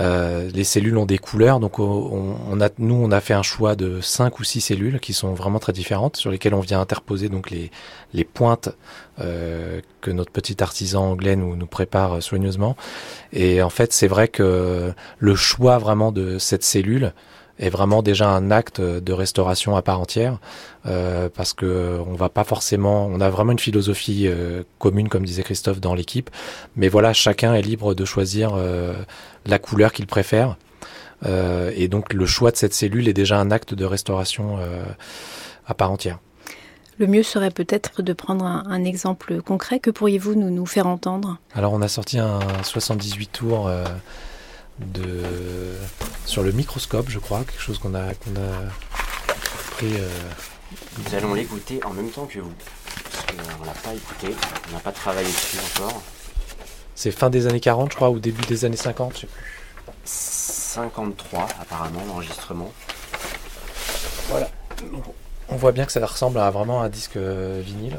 [0.00, 3.76] Euh, les cellules ont des couleurs, donc on, a, nous on a fait un choix
[3.76, 7.28] de cinq ou six cellules qui sont vraiment très différentes, sur lesquelles on vient interposer
[7.28, 7.70] donc les,
[8.14, 8.70] les pointes
[9.20, 12.76] euh, que notre petit artisan anglais nous, nous prépare soigneusement.
[13.32, 17.12] Et en fait, c'est vrai que le choix vraiment de cette cellule
[17.60, 20.38] est vraiment déjà un acte de restauration à part entière,
[20.86, 25.24] euh, parce que on va pas forcément, on a vraiment une philosophie euh, commune, comme
[25.24, 26.30] disait Christophe, dans l'équipe,
[26.74, 28.94] mais voilà, chacun est libre de choisir euh,
[29.46, 30.56] la couleur qu'il préfère,
[31.76, 34.58] et donc le choix de cette cellule est déjà un acte de restauration
[35.66, 36.18] à part entière.
[36.96, 39.80] Le mieux serait peut-être de prendre un, un, exemple concret.
[39.80, 41.36] Que pourriez-vous nous, nous faire entendre?
[41.54, 43.70] Alors on a sorti un 78 tours
[44.80, 45.22] de
[46.26, 48.52] sur le microscope, je crois, quelque chose qu'on a qu'on a
[49.72, 49.94] pris.
[49.94, 50.08] Euh...
[50.98, 52.52] Nous allons l'écouter en même temps que vous,
[53.10, 54.34] parce qu'on l'a pas écouté,
[54.68, 56.02] on n'a pas travaillé dessus encore.
[56.94, 59.42] C'est fin des années 40, je crois, ou début des années 50, je sais plus.
[60.04, 62.72] 53 apparemment l'enregistrement.
[64.28, 64.48] Voilà.
[65.48, 67.96] On voit bien que ça ressemble à vraiment un disque euh, vinyle.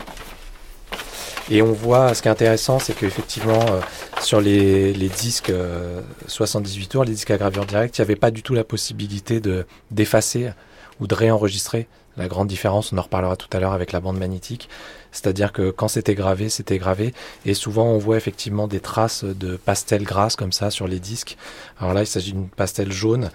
[1.50, 3.82] Et on voit, ce qui est intéressant, c'est qu'effectivement, euh,
[4.22, 8.16] sur les, les disques euh, 78 tours, les disques à gravure directe, il n'y avait
[8.16, 10.52] pas du tout la possibilité de d'effacer
[11.00, 11.88] ou de réenregistrer.
[12.18, 14.68] La grande différence, on en reparlera tout à l'heure avec la bande magnétique,
[15.14, 17.14] c'est-à-dire que quand c'était gravé, c'était gravé,
[17.46, 21.38] et souvent on voit effectivement des traces de pastel grasse comme ça sur les disques.
[21.80, 23.32] Alors là, il s'agit d'une pastel jaune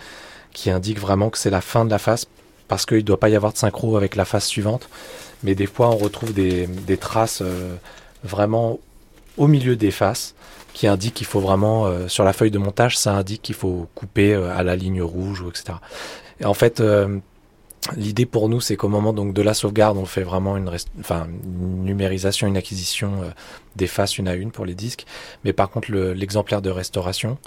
[0.53, 2.27] qui indique vraiment que c'est la fin de la face,
[2.69, 4.89] parce qu'il ne doit pas y avoir de synchro avec la face suivante.
[5.43, 7.77] Mais des fois, on retrouve des, traces euh,
[8.25, 8.79] vraiment
[9.37, 10.35] au milieu des faces
[10.73, 13.87] qui indiquent qu'il faut vraiment, euh, sur la feuille de montage, ça indique qu'il faut
[13.95, 15.79] couper euh, à la ligne rouge, etc.
[16.41, 16.83] Et en fait,
[17.97, 20.71] l'idée pour nous, c'est qu'au moment de la sauvegarde, on fait vraiment une
[21.83, 23.23] numérisation, une acquisition
[23.77, 25.07] des faces une à une pour les disques.
[25.45, 27.39] Mais par contre, l'exemplaire de restauration,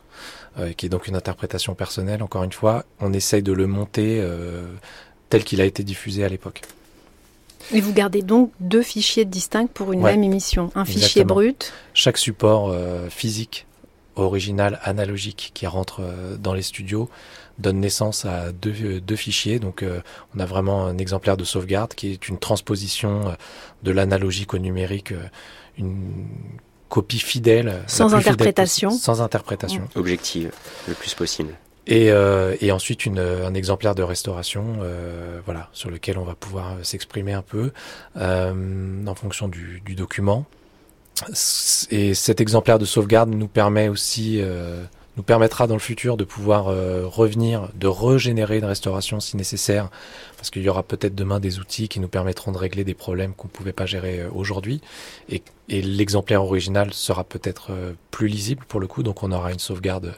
[0.75, 4.25] qui est donc une interprétation personnelle, encore une fois, on essaye de le monter
[5.29, 6.61] tel qu'il a été diffusé à l'époque.
[7.71, 10.71] Et vous gardez donc deux fichiers distincts pour une ouais, même émission.
[10.75, 10.85] Un exactement.
[10.85, 11.73] fichier brut.
[11.93, 13.67] Chaque support euh, physique,
[14.15, 17.09] original, analogique qui rentre euh, dans les studios
[17.59, 19.59] donne naissance à deux, euh, deux fichiers.
[19.59, 20.01] Donc euh,
[20.35, 23.33] on a vraiment un exemplaire de sauvegarde qui est une transposition euh,
[23.83, 25.13] de l'analogique au numérique,
[25.77, 26.25] une
[26.87, 27.83] copie fidèle.
[27.87, 28.89] Sans interprétation.
[28.89, 29.87] Fidèle, sans interprétation.
[29.95, 30.51] Objective,
[30.87, 31.53] le plus possible.
[31.87, 36.35] Et, euh, et, ensuite une, un exemplaire de restauration, euh, voilà, sur lequel on va
[36.35, 37.71] pouvoir s'exprimer un peu
[38.17, 40.45] euh, en fonction du, du, document.
[41.89, 44.83] Et cet exemplaire de sauvegarde nous permet aussi, euh,
[45.17, 49.89] nous permettra dans le futur de pouvoir euh, revenir, de régénérer une restauration si nécessaire,
[50.37, 53.33] parce qu'il y aura peut-être demain des outils qui nous permettront de régler des problèmes
[53.33, 54.79] qu'on ne pouvait pas gérer aujourd'hui.
[55.27, 59.51] Et, et l'exemplaire original sera peut-être euh, plus lisible pour le coup, donc on aura
[59.51, 60.13] une sauvegarde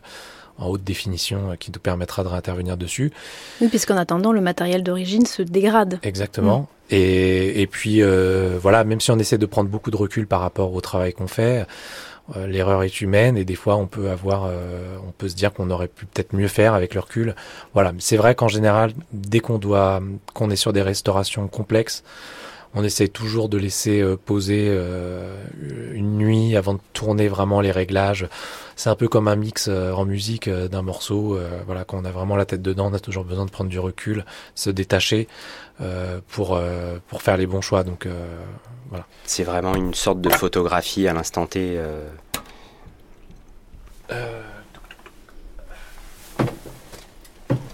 [0.62, 3.12] en haute définition qui nous permettra de réintervenir dessus.
[3.60, 6.00] Oui, puisqu'en attendant, le matériel d'origine se dégrade.
[6.04, 6.60] Exactement.
[6.60, 6.94] Mmh.
[6.94, 10.42] Et, et, puis, euh, voilà, même si on essaie de prendre beaucoup de recul par
[10.42, 11.66] rapport au travail qu'on fait,
[12.36, 15.54] euh, l'erreur est humaine et des fois on peut avoir, euh, on peut se dire
[15.54, 17.36] qu'on aurait pu peut-être mieux faire avec le recul.
[17.74, 20.02] Voilà, c'est vrai qu'en général, dès qu'on doit,
[20.34, 22.04] qu'on est sur des restaurations complexes,
[22.74, 25.44] on essaie toujours de laisser euh, poser euh,
[25.94, 28.28] une nuit avant de tourner vraiment les réglages.
[28.76, 31.36] C'est un peu comme un mix euh, en musique euh, d'un morceau.
[31.36, 33.70] Euh, voilà, quand on a vraiment la tête dedans, on a toujours besoin de prendre
[33.70, 35.28] du recul, se détacher
[35.82, 36.60] euh, pour
[37.08, 37.84] pour faire les bons choix.
[37.84, 38.08] Donc
[38.90, 39.06] voilà.
[39.24, 41.80] C'est vraiment une sorte de photographie à l'instant T.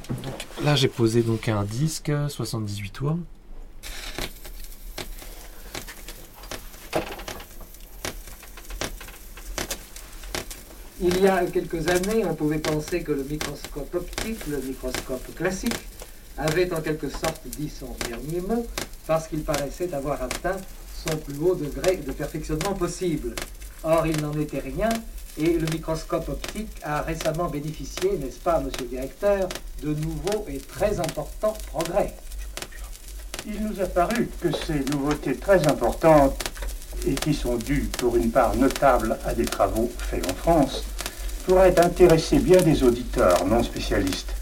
[0.10, 3.18] Donc, là, j'ai posé donc un disque 78 tours.
[11.00, 15.78] Il y a quelques années, on pouvait penser que le microscope optique, le microscope classique,
[16.40, 18.66] avait en quelque sorte dit son dernier mot
[19.06, 20.58] parce qu'il paraissait avoir atteint
[21.06, 23.36] son plus haut degré de perfectionnement possible.
[23.84, 24.90] Or, il n'en était rien
[25.38, 29.50] et le microscope optique a récemment bénéficié, n'est-ce pas, monsieur le directeur,
[29.84, 32.16] de nouveaux et très importants progrès.
[33.46, 36.44] Il nous a paru que ces nouveautés très importantes
[37.06, 40.84] et qui sont dues pour une part notable à des travaux faits en France,
[41.46, 44.34] pourraient intéresser bien des auditeurs non spécialistes,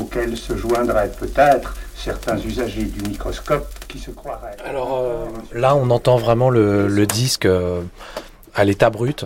[0.00, 4.56] auxquels se joindrait peut-être certains usagers du microscope qui se croiraient.
[4.64, 7.82] Alors euh, là, on entend vraiment le, disque euh,
[8.54, 9.24] à l'état brut.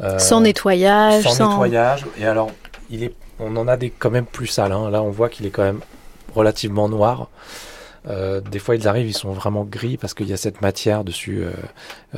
[0.00, 1.24] Euh, sans nettoyage.
[1.24, 2.06] Sans, nettoyage.
[2.18, 2.50] Et alors,
[2.90, 4.72] il est, on en a des quand même plus sales.
[4.72, 4.90] Hein.
[4.90, 5.80] Là, on voit qu'il est quand même
[6.34, 7.28] relativement noir.
[8.06, 11.44] Des fois, ils arrivent, ils sont vraiment gris parce qu'il y a cette matière dessus,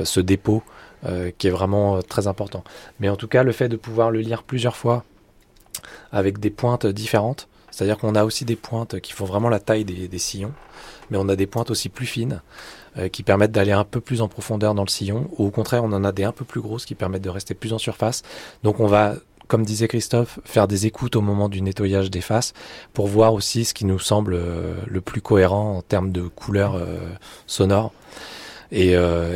[0.01, 0.63] ce dépôt,
[1.37, 2.63] qui est vraiment très important.
[2.99, 5.03] Mais en tout cas, le fait de pouvoir le lire plusieurs fois
[6.11, 9.83] avec des pointes différentes, c'est-à-dire qu'on a aussi des pointes qui font vraiment la taille
[9.83, 10.53] des, sillons,
[11.09, 12.43] mais on a des pointes aussi plus fines
[12.99, 15.83] euh, qui permettent d'aller un peu plus en profondeur dans le sillon, ou au contraire
[15.83, 18.21] on en a des un peu plus grosses qui permettent de rester plus en surface.
[18.61, 19.15] Donc on va,
[19.47, 22.53] comme disait Christophe, faire des écoutes au moment du nettoyage des faces
[22.93, 26.75] pour voir aussi ce qui nous semble euh, le plus cohérent en termes de couleur
[26.75, 26.97] euh,
[27.47, 27.91] sonore.
[28.71, 28.93] Et,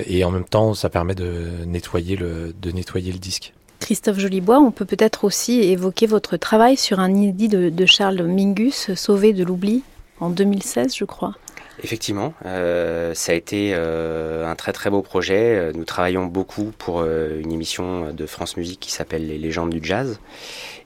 [0.08, 3.54] et, en même temps, ça permet de nettoyer le, de nettoyer le disque.
[3.80, 8.94] Christophe Jolibois, on peut peut-être aussi évoquer votre travail sur un inédit de, Charles Mingus,
[8.96, 9.84] Sauvé de l'oubli,
[10.20, 11.36] en 2016, je crois.
[11.84, 15.72] Effectivement, euh, ça a été euh, un très très beau projet.
[15.76, 19.80] Nous travaillons beaucoup pour euh, une émission de France Musique qui s'appelle Les légendes du
[19.84, 20.20] jazz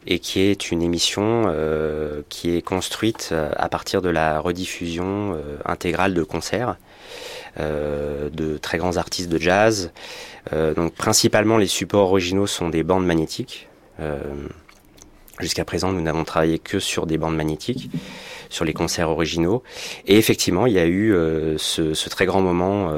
[0.05, 1.53] et qui est une émission
[2.27, 6.77] qui est construite à partir de la rediffusion intégrale de concerts
[7.59, 9.91] de très grands artistes de jazz,
[10.75, 13.69] donc principalement les supports originaux sont des bandes magnétiques.
[15.41, 17.89] Euh, jusqu'à présent, nous n'avons travaillé que sur des bandes magnétiques,
[18.49, 19.63] sur les concerts originaux.
[20.07, 22.89] Et effectivement, il y a eu euh, ce, très grand moment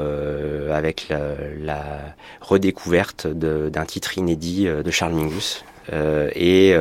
[0.72, 1.08] avec
[1.60, 5.64] la, redécouverte d'un titre inédit de Charles Mingus.
[5.92, 6.74] et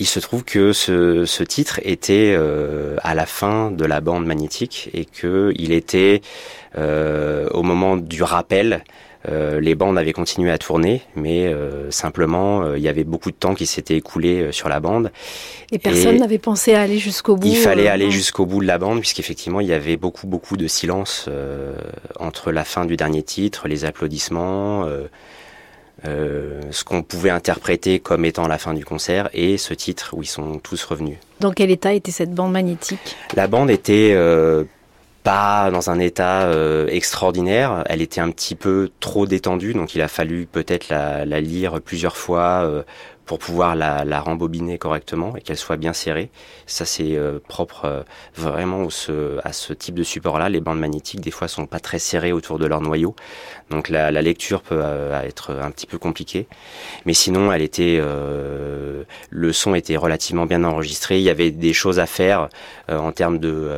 [0.00, 4.88] il se trouve que ce, titre était euh, à la fin de la bande magnétique
[4.94, 6.22] et que il était
[6.78, 8.82] euh, au moment du rappel.
[9.28, 11.52] Euh, les bandes avaient continué à tourner, mais
[11.90, 15.12] simplement il y avait beaucoup de temps qui s'était écoulé sur la bande.
[15.72, 17.46] Et personne n'avait pensé à aller jusqu'au bout.
[17.46, 20.66] Il fallait aller jusqu'au bout de la bande, puisqu'effectivement il y avait beaucoup beaucoup de
[20.66, 21.28] silence
[22.18, 24.86] entre la fin du dernier titre, les applaudissements.
[26.06, 30.22] Euh, ce qu'on pouvait interpréter comme étant la fin du concert et ce titre où
[30.22, 31.18] ils sont tous revenus.
[31.40, 33.16] Dans quel état était cette bande magnétique?
[33.34, 34.64] La bande était euh,
[35.22, 40.02] pas dans un état euh, extraordinaire, elle était un petit peu trop détendue, donc il
[40.02, 42.84] a fallu peut-être la, la, lire plusieurs fois
[43.30, 46.30] pour pouvoir la, la, rembobiner correctement et qu'elle soit bien serrée.
[46.66, 48.02] Ça c'est euh, propre euh,
[48.34, 50.48] vraiment ce, à ce type de support-là.
[50.48, 53.14] Les bandes magnétiques des fois sont pas très serrées autour de leur noyau,
[53.70, 56.48] donc la, la lecture peut euh, être un petit peu compliquée.
[57.06, 58.02] Mais sinon, elle était,
[59.30, 61.18] le son était relativement bien enregistré.
[61.18, 62.48] Il y avait des choses à faire
[62.88, 63.70] en termes de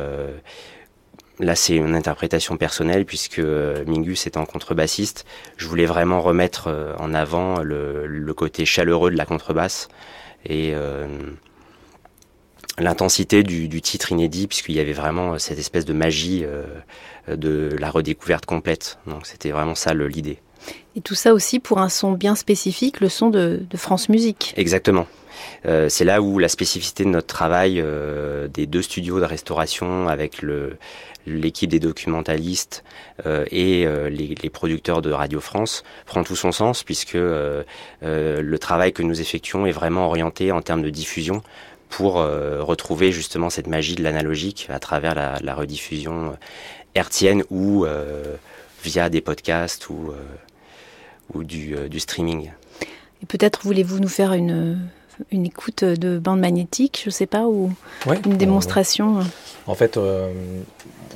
[1.39, 5.25] Là, c'est une interprétation personnelle puisque euh, Mingus étant contrebassiste,
[5.57, 9.87] je voulais vraiment remettre euh, en avant le, côté chaleureux de la contrebasse
[10.45, 11.07] et euh,
[12.77, 16.43] l'intensité du, titre inédit puisqu'il y avait vraiment cette espèce de magie
[17.27, 18.97] de la redécouverte complète.
[19.05, 20.39] Donc c'était vraiment ça l'idée.
[20.95, 24.55] Et tout ça aussi pour un son bien spécifique, le son de, France Musique.
[24.57, 25.05] Exactement.
[25.63, 27.83] c'est là où la spécificité de notre travail
[28.51, 30.77] des deux studios de restauration avec le,
[31.25, 32.83] l'équipe des documentalistes
[33.25, 37.63] euh, et euh, les, producteurs de Radio France prend tout son sens puisque euh,
[38.01, 41.41] le travail que nous effectuons est vraiment orienté en termes de diffusion
[41.89, 46.35] pour retrouver justement cette magie de l'analogique à travers la, rediffusion
[46.95, 47.85] hertzienne ou
[48.83, 50.11] via des podcasts ou,
[51.35, 52.49] ou du, du streaming.
[53.21, 54.79] Et peut-être voulez-vous nous faire une
[55.31, 57.71] une écoute de bande magnétique, je sais pas, ou
[58.25, 59.19] une démonstration?
[59.67, 60.31] En fait, euh,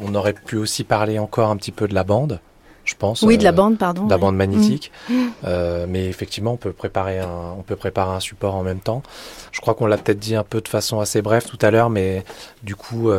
[0.04, 2.40] on aurait pu aussi parler encore un petit peu de la bande,
[2.86, 3.22] je pense.
[3.22, 4.06] Oui, de la euh, bande, pardon.
[4.06, 4.92] De la bande magnétique.
[5.10, 5.28] Mm.
[5.46, 9.04] Euh, mais effectivement, on peut, préparer un, on peut préparer un support en même temps.
[9.52, 11.90] Je crois qu'on l'a peut-être dit un peu de façon assez brève tout à l'heure,
[11.90, 12.24] mais
[12.64, 13.12] du coup...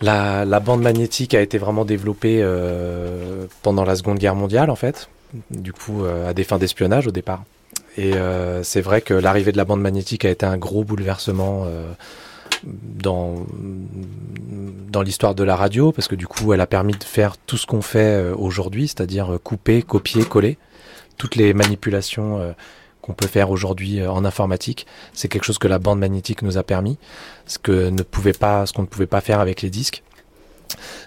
[0.00, 2.40] La, la, bande magnétique a été vraiment développée
[3.62, 5.08] pendant la Seconde Guerre mondiale, en fait,
[5.50, 7.42] du coup, à des fins d'espionnage au départ.
[7.98, 11.64] Et euh, c'est vrai que l'arrivée de la bande magnétique a été un gros bouleversement
[11.66, 11.92] euh,
[12.64, 13.46] dans,
[14.90, 17.56] dans l'histoire de la radio, parce que du coup, elle a permis de faire tout
[17.56, 20.58] ce qu'on fait euh, aujourd'hui, c'est-à-dire couper, copier, coller.
[21.16, 22.54] Toutes les manipulations
[23.02, 26.62] qu'on peut faire aujourd'hui en informatique, c'est quelque chose que la bande magnétique nous a
[26.62, 26.96] permis,
[27.44, 30.04] ce que ne pouvait pas, ce qu'on ne pouvait pas faire avec les disques.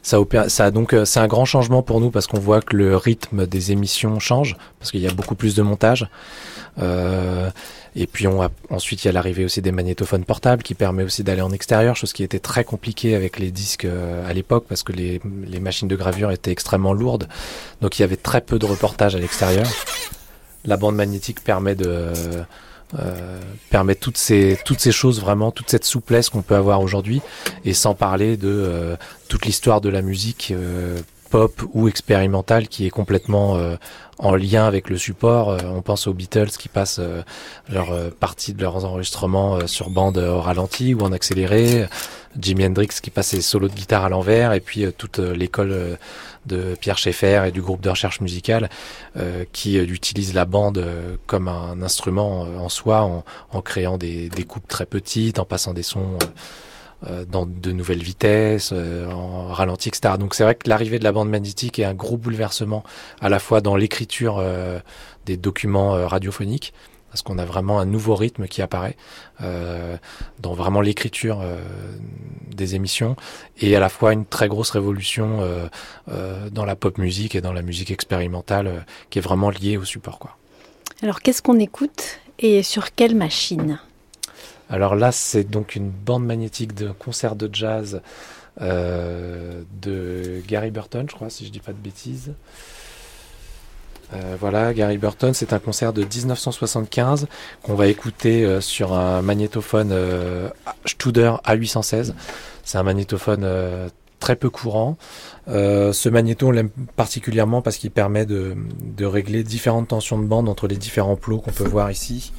[0.03, 3.45] Ça, ça donc c'est un grand changement pour nous parce qu'on voit que le rythme
[3.45, 6.09] des émissions change parce qu'il y a beaucoup plus de montage.
[6.79, 7.49] Euh,
[7.95, 11.23] et puis on ensuite il y a l'arrivée aussi des magnétophones portables qui permet aussi
[11.23, 14.83] d'aller en extérieur, chose qui était très compliquée avec les disques euh, à l'époque parce
[14.83, 15.19] que les,
[15.59, 17.27] machines de gravure étaient extrêmement lourdes.
[17.81, 19.67] Donc il y avait très peu de reportage à l'extérieur.
[20.65, 22.11] La bande magnétique permet de
[23.69, 27.21] permet toutes ces toutes ces choses vraiment, toute cette souplesse qu'on peut avoir aujourd'hui,
[27.63, 28.97] et sans parler de
[29.29, 30.53] toute l'histoire de la musique
[31.31, 33.57] pop ou expérimentale qui est complètement
[34.21, 35.49] en lien avec le support.
[35.49, 37.23] Euh, on pense aux Beatles qui passent euh,
[37.69, 41.87] leur euh, partie de leurs enregistrements sur bande au ralenti ou en accéléré.
[42.39, 45.97] Jimi Hendrix qui passe ses solos de guitare à l'envers et puis toute l'école
[46.45, 48.69] de Pierre Schaeffer et du groupe de recherche musicale
[49.51, 50.81] qui utilise la bande
[51.25, 55.73] comme un instrument en soi en, en créant des, des, coupes très petites, en passant
[55.73, 56.25] des sons euh,
[57.27, 60.15] dans de nouvelles vitesses, euh, en ralenti, etc.
[60.19, 62.83] Donc c'est vrai que l'arrivée de la bande magnétique est un gros bouleversement
[63.21, 64.79] à la fois dans l'écriture euh,
[65.25, 66.73] des documents radiophoniques,
[67.09, 68.95] parce qu'on a vraiment un nouveau rythme qui apparaît
[70.39, 71.43] dans vraiment l'écriture
[72.55, 73.15] des émissions,
[73.59, 75.39] et à la fois une très grosse révolution
[76.07, 80.19] dans la pop musique et dans la musique expérimentale qui est vraiment liée au support.
[80.19, 80.37] Quoi.
[81.03, 83.79] Alors qu'est-ce qu'on écoute et sur quelle machine?
[84.71, 88.01] Alors là, c'est donc une bande magnétique de concert de jazz
[88.61, 92.31] euh, de Gary Burton, je crois, si je dis pas de bêtises.
[94.13, 97.27] Euh, voilà, Gary Burton, c'est un concert de 1975
[97.63, 99.93] qu'on va écouter euh, sur un magnétophone
[100.85, 102.13] Studer A816.
[102.63, 103.45] C'est un magnétophone
[104.21, 104.97] très peu courant.
[105.47, 110.47] ce magnéto, on l'aime particulièrement parce qu'il permet de, de, régler différentes tensions de bande
[110.47, 112.31] entre les différents plots qu'on peut voir ici.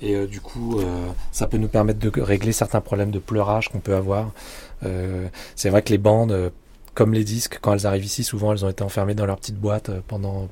[0.00, 0.84] Et euh, du coup, euh,
[1.32, 4.30] ça peut nous permettre de régler certains problèmes de pleurage qu'on peut avoir.
[4.84, 6.52] Euh, c'est vrai que les bandes,
[6.94, 9.58] comme les disques, quand elles arrivent ici, souvent elles ont été enfermées dans leur petite
[9.58, 10.48] boîte pendant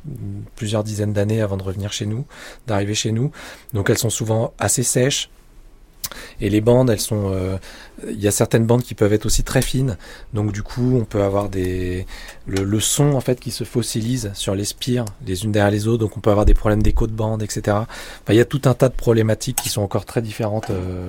[0.57, 2.25] plusieurs dizaines d'années avant de revenir chez nous,
[2.67, 3.31] d'arriver chez nous.
[3.73, 5.31] Donc elles sont souvent assez sèches,
[6.41, 7.57] et les bandes, elles sont, euh,
[8.09, 9.97] il y a certaines bandes qui peuvent être aussi très fines.
[10.35, 12.07] Donc du coup, on peut avoir des,
[12.47, 15.99] le, son en fait qui se fossilise sur les spires, les unes derrière les autres.
[15.99, 17.79] Donc on peut avoir des problèmes d'écho de bande, etc.
[18.29, 21.07] Il y a tout un tas de problématiques qui sont encore très différentes euh,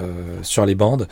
[0.00, 1.08] euh, sur les bandes.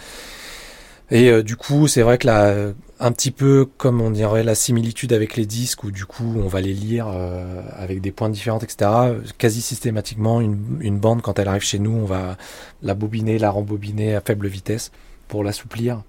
[1.12, 2.54] Et du coup, c'est vrai que là,
[3.00, 6.48] un petit peu comme on dirait la similitude avec les disques où du coup on
[6.48, 8.90] va les lire euh, avec des points différents, etc.
[9.38, 12.36] Quasi systématiquement, une, bande quand elle arrive chez nous, on va
[12.82, 14.92] la bobiner, la rembobiner à faible vitesse
[15.28, 16.02] pour l'assouplir.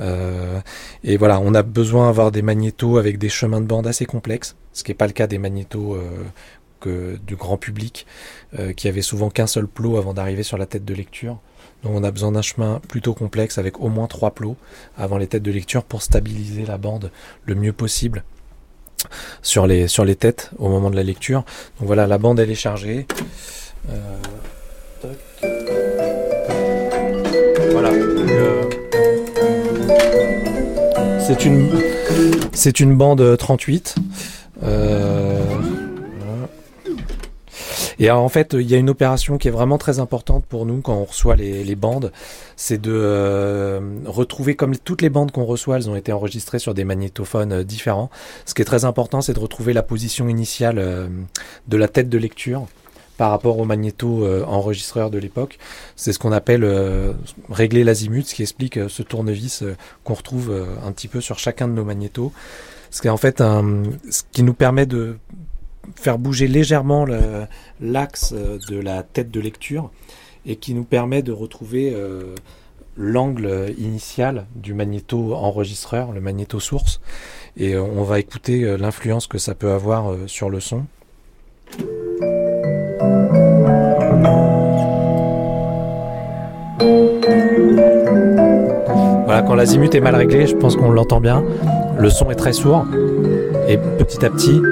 [0.00, 0.60] Euh,
[1.04, 4.56] et voilà, on a besoin d'avoir des magnétos avec des chemins de bande assez complexes,
[4.72, 6.24] ce qui n'est pas le cas des magnétos euh,
[6.86, 8.06] du grand public,
[8.76, 11.38] qui avaient souvent qu'un seul plot avant d'arriver sur la tête de lecture.
[11.82, 14.56] Donc on a besoin d'un chemin plutôt complexe avec au moins trois plots
[14.96, 17.10] avant les têtes de lecture pour stabiliser la bande
[17.46, 18.24] le mieux possible
[19.42, 21.44] sur les, sur les têtes au moment de la lecture.
[21.78, 23.06] Donc voilà, la bande elle est chargée.
[23.90, 24.18] Euh,
[27.70, 27.90] voilà.
[27.90, 28.64] Euh,
[31.26, 31.70] c'est une,
[32.52, 33.94] c'est une bande 38.
[34.64, 35.38] Euh,
[37.98, 40.80] et en fait, il y a une opération qui est vraiment très importante pour nous
[40.80, 42.12] quand on reçoit les, les bandes,
[42.56, 46.74] c'est de euh, retrouver, comme toutes les bandes qu'on reçoit, elles ont été enregistrées sur
[46.74, 48.10] des magnétophones euh, différents.
[48.46, 51.08] Ce qui est très important, c'est de retrouver la position initiale euh,
[51.66, 52.66] de la tête de lecture
[53.16, 55.58] par rapport au magnéto enregistreur de l'époque.
[55.96, 56.64] C'est ce qu'on appelle
[57.50, 59.64] régler l'azimut, ce qui explique ce tournevis
[60.04, 60.54] qu'on retrouve
[60.86, 62.30] un petit peu sur chacun de nos magnétos.
[62.92, 65.16] Ce qui est en fait un, ce qui nous permet de
[65.96, 67.06] faire bouger légèrement
[67.80, 69.90] l'axe euh, de la tête de lecture
[70.46, 72.34] et qui nous permet de retrouver euh,
[72.96, 77.00] l'angle initial du magnéto enregistreur, le magnéto source.
[77.56, 80.84] Et euh, on va écouter l'influence que ça peut avoir sur le son.
[89.24, 91.44] Voilà, quand l'azimut est mal réglé, je pense qu'on l'entend bien.
[91.98, 92.86] Le son est très sourd.
[93.68, 94.62] Et petit à petit,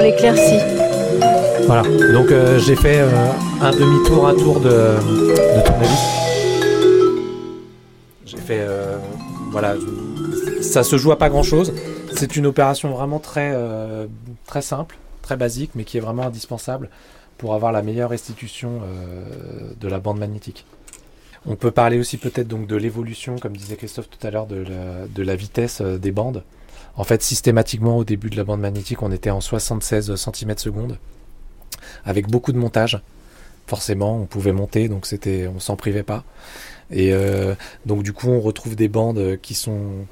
[0.00, 1.66] on.
[1.66, 1.82] Voilà,
[2.12, 6.00] donc euh, j'ai fait euh, un demi-tour, un tour de, de tournevis.
[8.24, 8.98] J'ai fait, euh,
[9.50, 9.74] voilà,
[10.62, 11.74] ça se joue à pas grand-chose.
[12.16, 13.54] C'est une opération vraiment très,
[14.46, 16.88] très simple, très basique, mais qui est vraiment indispensable
[17.38, 18.80] pour avoir la meilleure restitution
[19.78, 20.66] de la bande magnétique.
[21.46, 25.22] On peut parler aussi peut-être donc de l'évolution, comme disait Christophe tout à l'heure, de
[25.22, 26.42] la vitesse des bandes.
[27.00, 30.98] En fait, systématiquement, au début de la bande magnétique, on était en 76 cm secondes,
[32.04, 33.00] avec beaucoup de montage.
[33.66, 36.24] Forcément, on pouvait monter, donc c'était, on s'en privait pas.
[36.90, 37.54] Et euh,
[37.86, 40.04] donc du coup, on retrouve des bandes qui sont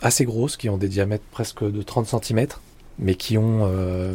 [0.00, 2.46] assez grosses, qui ont des diamètres presque de 30 cm,
[2.98, 4.14] mais qui ont euh,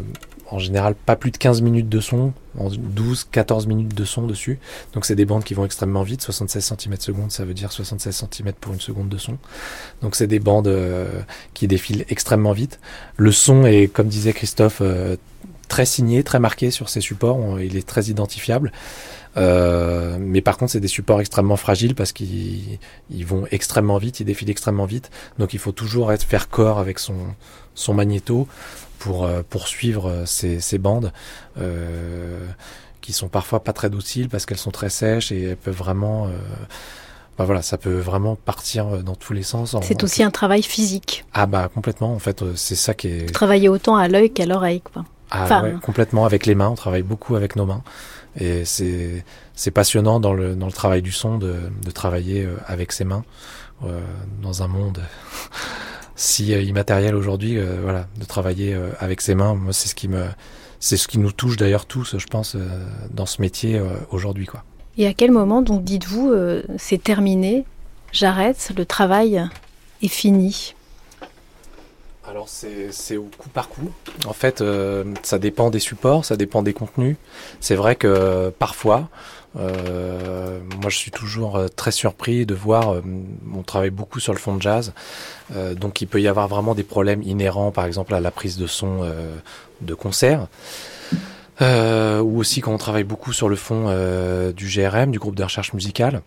[0.50, 4.60] en général pas plus de 15 minutes de son, en 12-14 minutes de son dessus.
[4.94, 8.26] Donc c'est des bandes qui vont extrêmement vite, 76 cm seconde, ça veut dire 76
[8.32, 9.38] cm pour une seconde de son.
[10.02, 11.22] Donc c'est des bandes euh,
[11.54, 12.80] qui défilent extrêmement vite.
[13.18, 15.18] Le son est, comme disait Christophe, euh,
[15.68, 17.60] très signé, très marqué sur ces supports.
[17.60, 18.72] il est très identifiable.
[19.36, 22.80] Euh, mais par contre, c'est des supports extrêmement fragiles parce qu'ils
[23.26, 25.12] vont extrêmement vite, ils défilent extrêmement vite.
[25.38, 28.48] Donc, il faut toujours être faire corps avec son magnéto
[29.00, 31.12] pour euh, poursuivre ces, ces bandes
[31.60, 32.46] euh,
[33.02, 36.28] qui sont parfois pas très dociles parce qu'elles sont très sèches et elles peuvent vraiment.
[36.28, 36.32] Euh,
[37.38, 39.76] bah voilà, ça peut vraiment partir dans tous les sens.
[39.84, 41.24] C'est aussi un travail physique.
[41.34, 42.12] Ah bah complètement.
[42.12, 43.32] En fait, c'est ça qui est.
[43.32, 45.06] Travailler autant à l'œil qu'à l'oreille, quoi.
[45.30, 46.70] Ah ouais, complètement avec les mains.
[46.70, 47.84] On travaille beaucoup avec nos mains.
[48.40, 49.24] Et c'est
[49.56, 53.04] c'est passionnant dans le dans le travail du son de de travailler euh, avec ses
[53.04, 53.24] mains
[53.84, 54.00] euh,
[54.42, 55.02] dans un monde
[56.18, 57.58] si euh, immatériel aujourd'hui.
[57.58, 60.26] Euh, voilà, de travailler euh, avec ses mains, moi c'est ce qui me
[60.80, 62.56] c'est ce qui nous touche d'ailleurs tous, je pense,
[63.10, 64.64] dans ce métier aujourd'hui, quoi.
[65.00, 66.32] Et à quel moment donc dites-vous
[66.78, 67.66] c'est terminé,
[68.12, 69.44] j'arrête, le travail
[70.04, 70.76] est fini?
[72.30, 73.90] Alors c'est au coup par coup.
[74.26, 77.16] En fait, euh, ça dépend des supports, ça dépend des contenus.
[77.62, 79.08] C'est vrai que parfois,
[79.58, 83.02] euh, moi je suis toujours euh, très surpris de voir, euh,
[83.56, 84.94] on travaille beaucoup sur le fond de jazz,
[85.76, 88.68] donc il peut y avoir vraiment des problèmes inhérents par exemple à la prise de
[88.68, 89.10] son
[89.82, 90.48] de concert.
[91.62, 93.86] ou aussi quand on travaille beaucoup sur le fond
[94.56, 96.22] du GRM, du groupe de recherche musicale,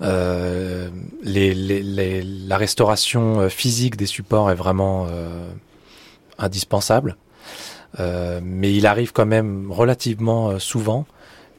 [0.00, 0.88] la
[2.56, 5.08] restauration physique des supports est vraiment
[6.38, 7.16] indispensable,
[7.98, 11.06] mais il arrive quand même relativement souvent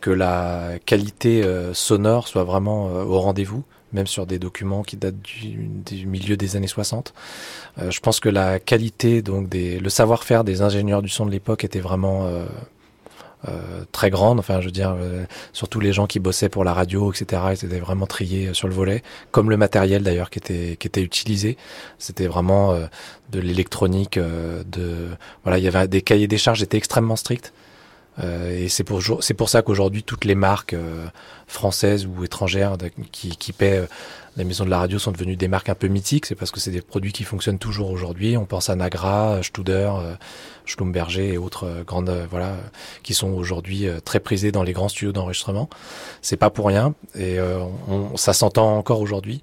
[0.08, 1.44] que la qualité
[1.74, 6.68] sonore soit vraiment au rendez-vous, même sur des documents qui datent du, milieu des années
[6.68, 7.14] 60.
[7.78, 11.66] je pense que la qualité, donc des, le savoir-faire des ingénieurs du son de l'époque
[11.66, 12.26] était vraiment
[13.48, 14.40] euh, très grande.
[14.40, 17.42] Enfin, je veux dire, euh, surtout les gens qui bossaient pour la radio, etc.
[17.52, 20.88] Ils étaient vraiment triés euh, sur le volet, comme le matériel d'ailleurs qui était qui
[20.88, 21.56] était utilisé.
[22.00, 22.74] C'était vraiment
[23.32, 24.18] de l'électronique.
[24.18, 25.10] de
[25.44, 27.54] voilà, il y avait des cahiers des charges étaient extrêmement stricts.
[28.22, 30.76] Et c'est pour c'est pour ça qu'aujourd'hui toutes les marques
[31.46, 32.76] françaises ou étrangères
[33.12, 33.88] qui, qui paient
[34.38, 36.60] les maisons de la radio sont devenues des marques un peu mythiques, c'est parce que
[36.60, 38.38] c'est des produits qui fonctionnent toujours aujourd'hui.
[38.38, 40.14] On pense à Nagra, Studer, euh,
[40.66, 42.56] Schlumberger et autres euh, grandes, euh, voilà,
[43.02, 45.70] qui sont aujourd'hui très prisés dans les grands studios d'enregistrement.
[46.22, 47.40] C'est pas pour rien et
[47.88, 49.42] on, ça s'entend encore aujourd'hui.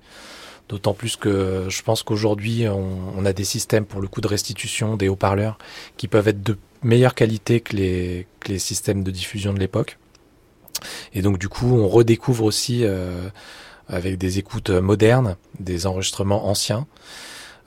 [0.69, 4.97] D'autant plus que je pense qu'aujourd'hui, on, a des systèmes pour le coup de restitution
[4.97, 5.59] des haut-parleurs
[5.99, 9.99] qui peuvent être de meilleure qualité que les, systèmes de diffusion de l'époque.
[11.12, 13.29] Et donc du coup, on redécouvre aussi euh,
[13.89, 16.87] avec des écoutes modernes, des enregistrements anciens,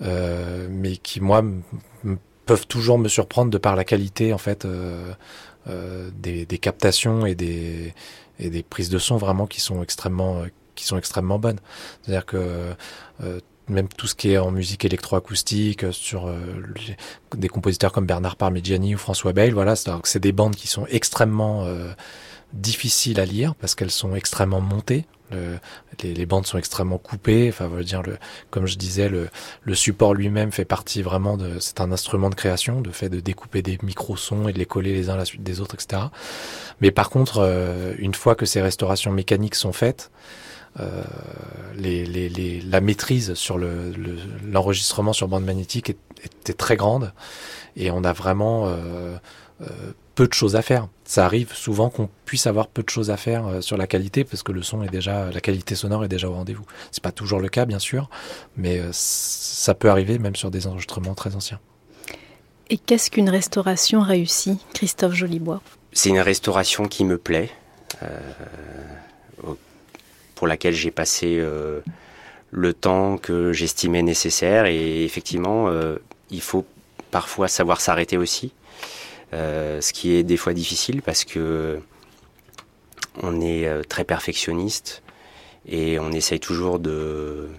[0.02, 1.44] euh, mais qui moi
[2.48, 5.14] peuvent toujours me surprendre de par la qualité en fait euh,
[6.16, 7.94] des, captations et des
[8.70, 10.44] prises de son vraiment qui sont extrêmement
[10.78, 11.60] qui sont extrêmement bonnes.
[12.02, 12.74] C'est-à-dire que
[13.24, 16.38] euh, même tout ce qui est en musique électroacoustique sur euh,
[17.36, 21.66] des compositeurs comme Bernard Parmigiani ou François Bayle, voilà, c'est des bandes qui sont extrêmement
[21.66, 21.92] euh,
[22.54, 25.06] difficiles à lire parce qu'elles sont extrêmement montées.
[25.32, 25.58] Le,
[26.04, 27.50] les, les, bandes sont extrêmement coupées.
[27.50, 28.18] Enfin, veut dire le,
[28.50, 29.28] comme je disais, le,
[29.64, 31.60] le support lui-même fait partie vraiment de.
[31.60, 34.94] C'est un instrument de création, de fait de découper des micro-sons et de les coller
[34.94, 36.04] les uns à la suite des autres, etc.
[36.80, 40.47] Mais par contre, euh, une fois que ces restaurations mécaniques sont faites, euh,
[41.76, 47.14] les, les, les, la maîtrise sur l'enregistrement le, sur bande magnétique est, était très grande
[47.76, 49.18] et on a vraiment euh,
[49.62, 49.66] euh,
[50.16, 50.88] peu de choses à faire.
[51.06, 54.24] Ça arrive souvent qu'on puisse avoir peu de choses à faire euh, sur la qualité
[54.24, 56.66] parce que le son est déjà, la qualité sonore est déjà au rendez-vous.
[56.92, 58.10] C'est pas toujours le cas, bien sûr,
[58.56, 61.60] mais euh, ça peut arriver même sur des enregistrements très anciens.
[62.70, 65.62] Et qu'est-ce qu'une restauration réussie, Christophe Jolibois?
[65.94, 67.50] C'est une restauration qui me plaît,
[68.04, 68.20] euh,
[70.38, 71.82] pour laquelle j'ai passé euh,
[72.52, 75.98] le temps que j'estimais nécessaire et effectivement, euh,
[76.30, 76.64] il faut
[77.10, 78.54] parfois savoir s'arrêter aussi.
[79.34, 81.80] Euh, ce qui est des fois difficile parce que
[83.22, 85.02] on est très perfectionniste
[85.68, 87.50] et on essaye toujours de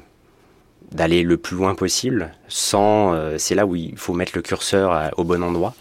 [0.92, 5.24] d'aller le plus loin possible sans c'est là où il faut mettre le curseur au
[5.24, 5.74] bon endroit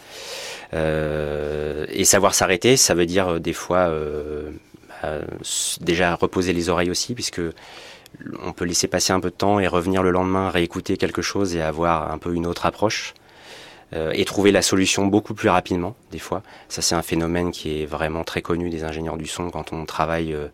[0.73, 3.93] et savoir s'arrêter ça veut dire des fois
[5.01, 5.19] bah,
[5.81, 7.41] déjà reposer les oreilles aussi puisque
[8.43, 11.55] on peut laisser passer un peu de temps et revenir le lendemain réécouter quelque chose
[11.55, 13.13] et avoir un peu une autre approche
[13.93, 16.43] euh, et trouver la solution beaucoup plus rapidement, des fois.
[16.67, 19.85] Ça, c'est un phénomène qui est vraiment très connu des ingénieurs du son quand on
[19.85, 20.47] travaille euh,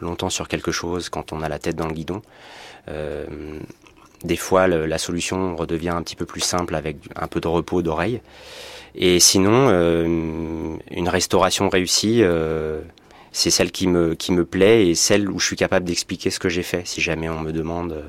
[0.00, 2.22] longtemps sur quelque chose, quand on a la tête dans le guidon.
[2.88, 3.26] Euh,
[4.24, 7.80] des fois, la solution redevient un petit peu plus simple avec un peu de repos
[7.80, 8.20] d'oreille.
[8.94, 12.80] Et sinon, euh, une restauration réussie, euh,
[13.32, 16.38] c'est celle qui me, qui me plaît et celle où je suis capable d'expliquer ce
[16.38, 16.86] que j'ai fait.
[16.86, 18.02] Si jamais on me demande euh,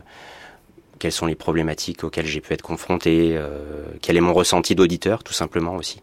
[0.99, 5.24] quelles sont les problématiques auxquelles j'ai pu être confronté, euh, quel est mon ressenti d'auditeur,
[5.24, 6.01] tout simplement aussi.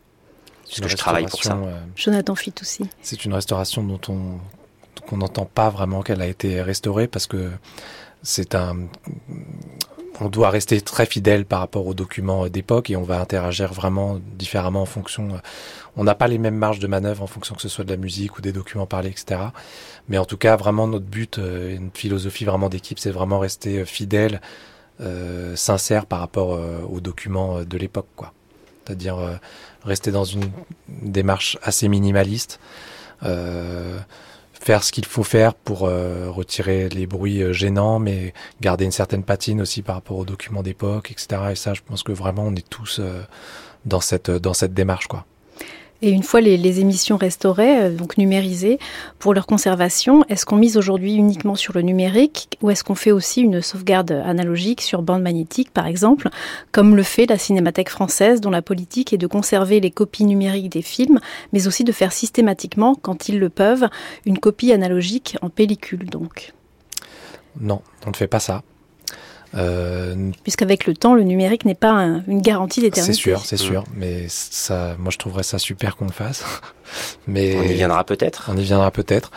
[0.64, 1.58] parce que je travaille pour ça.
[1.96, 2.88] Jonathan Fitoussi.
[3.02, 4.38] C'est une restauration dont on
[5.08, 7.50] qu'on n'entend pas vraiment qu'elle a été restaurée parce que
[8.22, 8.76] c'est un
[10.20, 14.20] on doit rester très fidèle par rapport aux documents d'époque et on va interagir vraiment
[14.36, 15.40] différemment en fonction.
[15.96, 17.96] On n'a pas les mêmes marges de manœuvre en fonction que ce soit de la
[17.96, 19.40] musique ou des documents parlés, etc.
[20.08, 23.84] Mais en tout cas, vraiment notre but, euh, une philosophie vraiment d'équipe, c'est vraiment rester
[23.84, 24.40] fidèle,
[25.00, 28.32] euh, sincère par rapport euh, aux documents de l'époque, quoi.
[28.88, 29.34] C'est-à-dire euh,
[29.84, 30.50] rester dans une
[30.88, 32.58] démarche assez minimaliste.
[33.22, 33.98] Euh,
[34.68, 38.92] faire ce qu'il faut faire pour euh, retirer les bruits euh, gênants, mais garder une
[38.92, 41.40] certaine patine aussi par rapport aux documents d'époque, etc.
[41.52, 43.22] Et ça, je pense que vraiment, on est tous euh,
[43.86, 45.24] dans cette dans cette démarche, quoi.
[46.00, 48.78] Et une fois les, émissions restaurées, euh, donc numérisées,
[49.18, 53.10] pour leur conservation, est-ce qu'on mise aujourd'hui uniquement sur le numérique ou est-ce qu'on fait
[53.10, 56.28] aussi une sauvegarde analogique sur bande magnétique, par exemple,
[56.70, 60.70] comme le fait la Cinémathèque française, dont la politique est de conserver les copies numériques
[60.70, 61.18] des films,
[61.52, 63.88] mais aussi de faire systématiquement, quand ils le peuvent,
[64.24, 66.52] une copie analogique en pellicule, donc?
[67.60, 68.62] Non, on ne fait pas ça.
[69.54, 73.14] Euh, Puisqu'avec le temps, le numérique n'est pas un, une garantie d'éternité.
[73.14, 73.84] C'est sûr, c'est sûr.
[73.94, 76.44] Mais ça, moi, je trouverais ça super qu'on le fasse.
[77.26, 78.50] mais on y viendra peut-être.
[78.52, 79.30] On y viendra peut-être.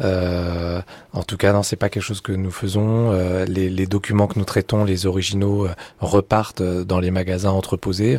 [0.00, 0.80] Euh,
[1.12, 3.12] en tout cas, non, c'est pas quelque chose que nous faisons.
[3.12, 7.50] Euh, les, les, documents que nous traitons, les originaux, euh, repartent euh, dans les magasins
[7.50, 8.18] entreposés.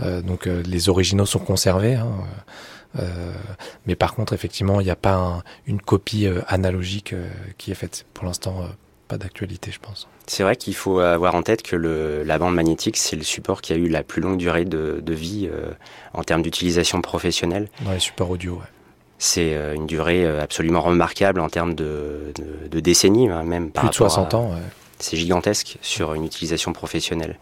[0.00, 1.94] Euh, donc, les originaux sont conservés.
[1.94, 2.10] Hein.
[3.86, 7.14] mais par contre, effectivement, il n'y a pas un, une copie analogique
[7.56, 8.04] qui est faite.
[8.12, 8.66] Pour l'instant,
[9.12, 10.08] pas d'actualité, je pense.
[10.26, 13.60] C'est vrai qu'il faut avoir en tête que le, la bande magnétique, c'est le support
[13.60, 15.72] qui a eu la plus longue durée de, de vie euh,
[16.14, 17.68] en termes d'utilisation professionnelle.
[17.82, 18.70] Dans les supports audio, ouais.
[19.18, 23.70] C'est euh, une durée euh, absolument remarquable en termes de, de, de décennies, hein, même.
[23.70, 24.62] Par Plus de 60 à, ans, ouais.
[24.98, 27.38] C'est gigantesque sur une utilisation professionnelle.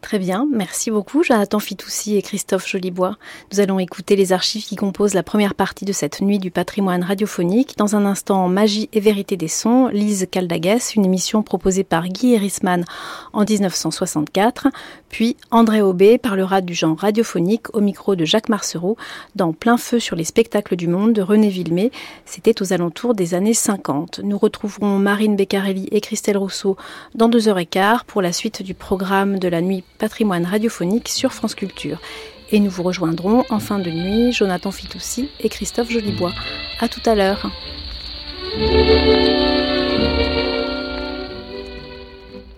[0.00, 3.16] Très bien, merci beaucoup Jonathan Fitoussi et Christophe Jolibois.
[3.52, 7.02] Nous allons écouter les archives qui composent la première partie de cette nuit du patrimoine
[7.02, 7.76] radiophonique.
[7.76, 12.34] Dans un instant, Magie et vérité des sons, Lise Caldagues, une émission proposée par Guy
[12.34, 12.84] Erisman
[13.32, 14.68] en 1964.
[15.08, 18.96] Puis André Aubé parlera du genre radiophonique au micro de Jacques Marcereau
[19.34, 21.90] dans Plein feu sur les spectacles du monde de René Villemé.
[22.24, 24.20] C'était aux alentours des années 50.
[24.22, 26.76] Nous retrouverons Marine Beccarelli et Christelle Rousseau
[27.16, 31.08] dans deux heures et quart pour la suite du programme de la nuit patrimoine radiophonique
[31.08, 31.98] sur France Culture.
[32.50, 36.32] Et nous vous rejoindrons en fin de nuit, Jonathan Fitoussi et Christophe Jolibois.
[36.80, 37.50] À tout à l'heure.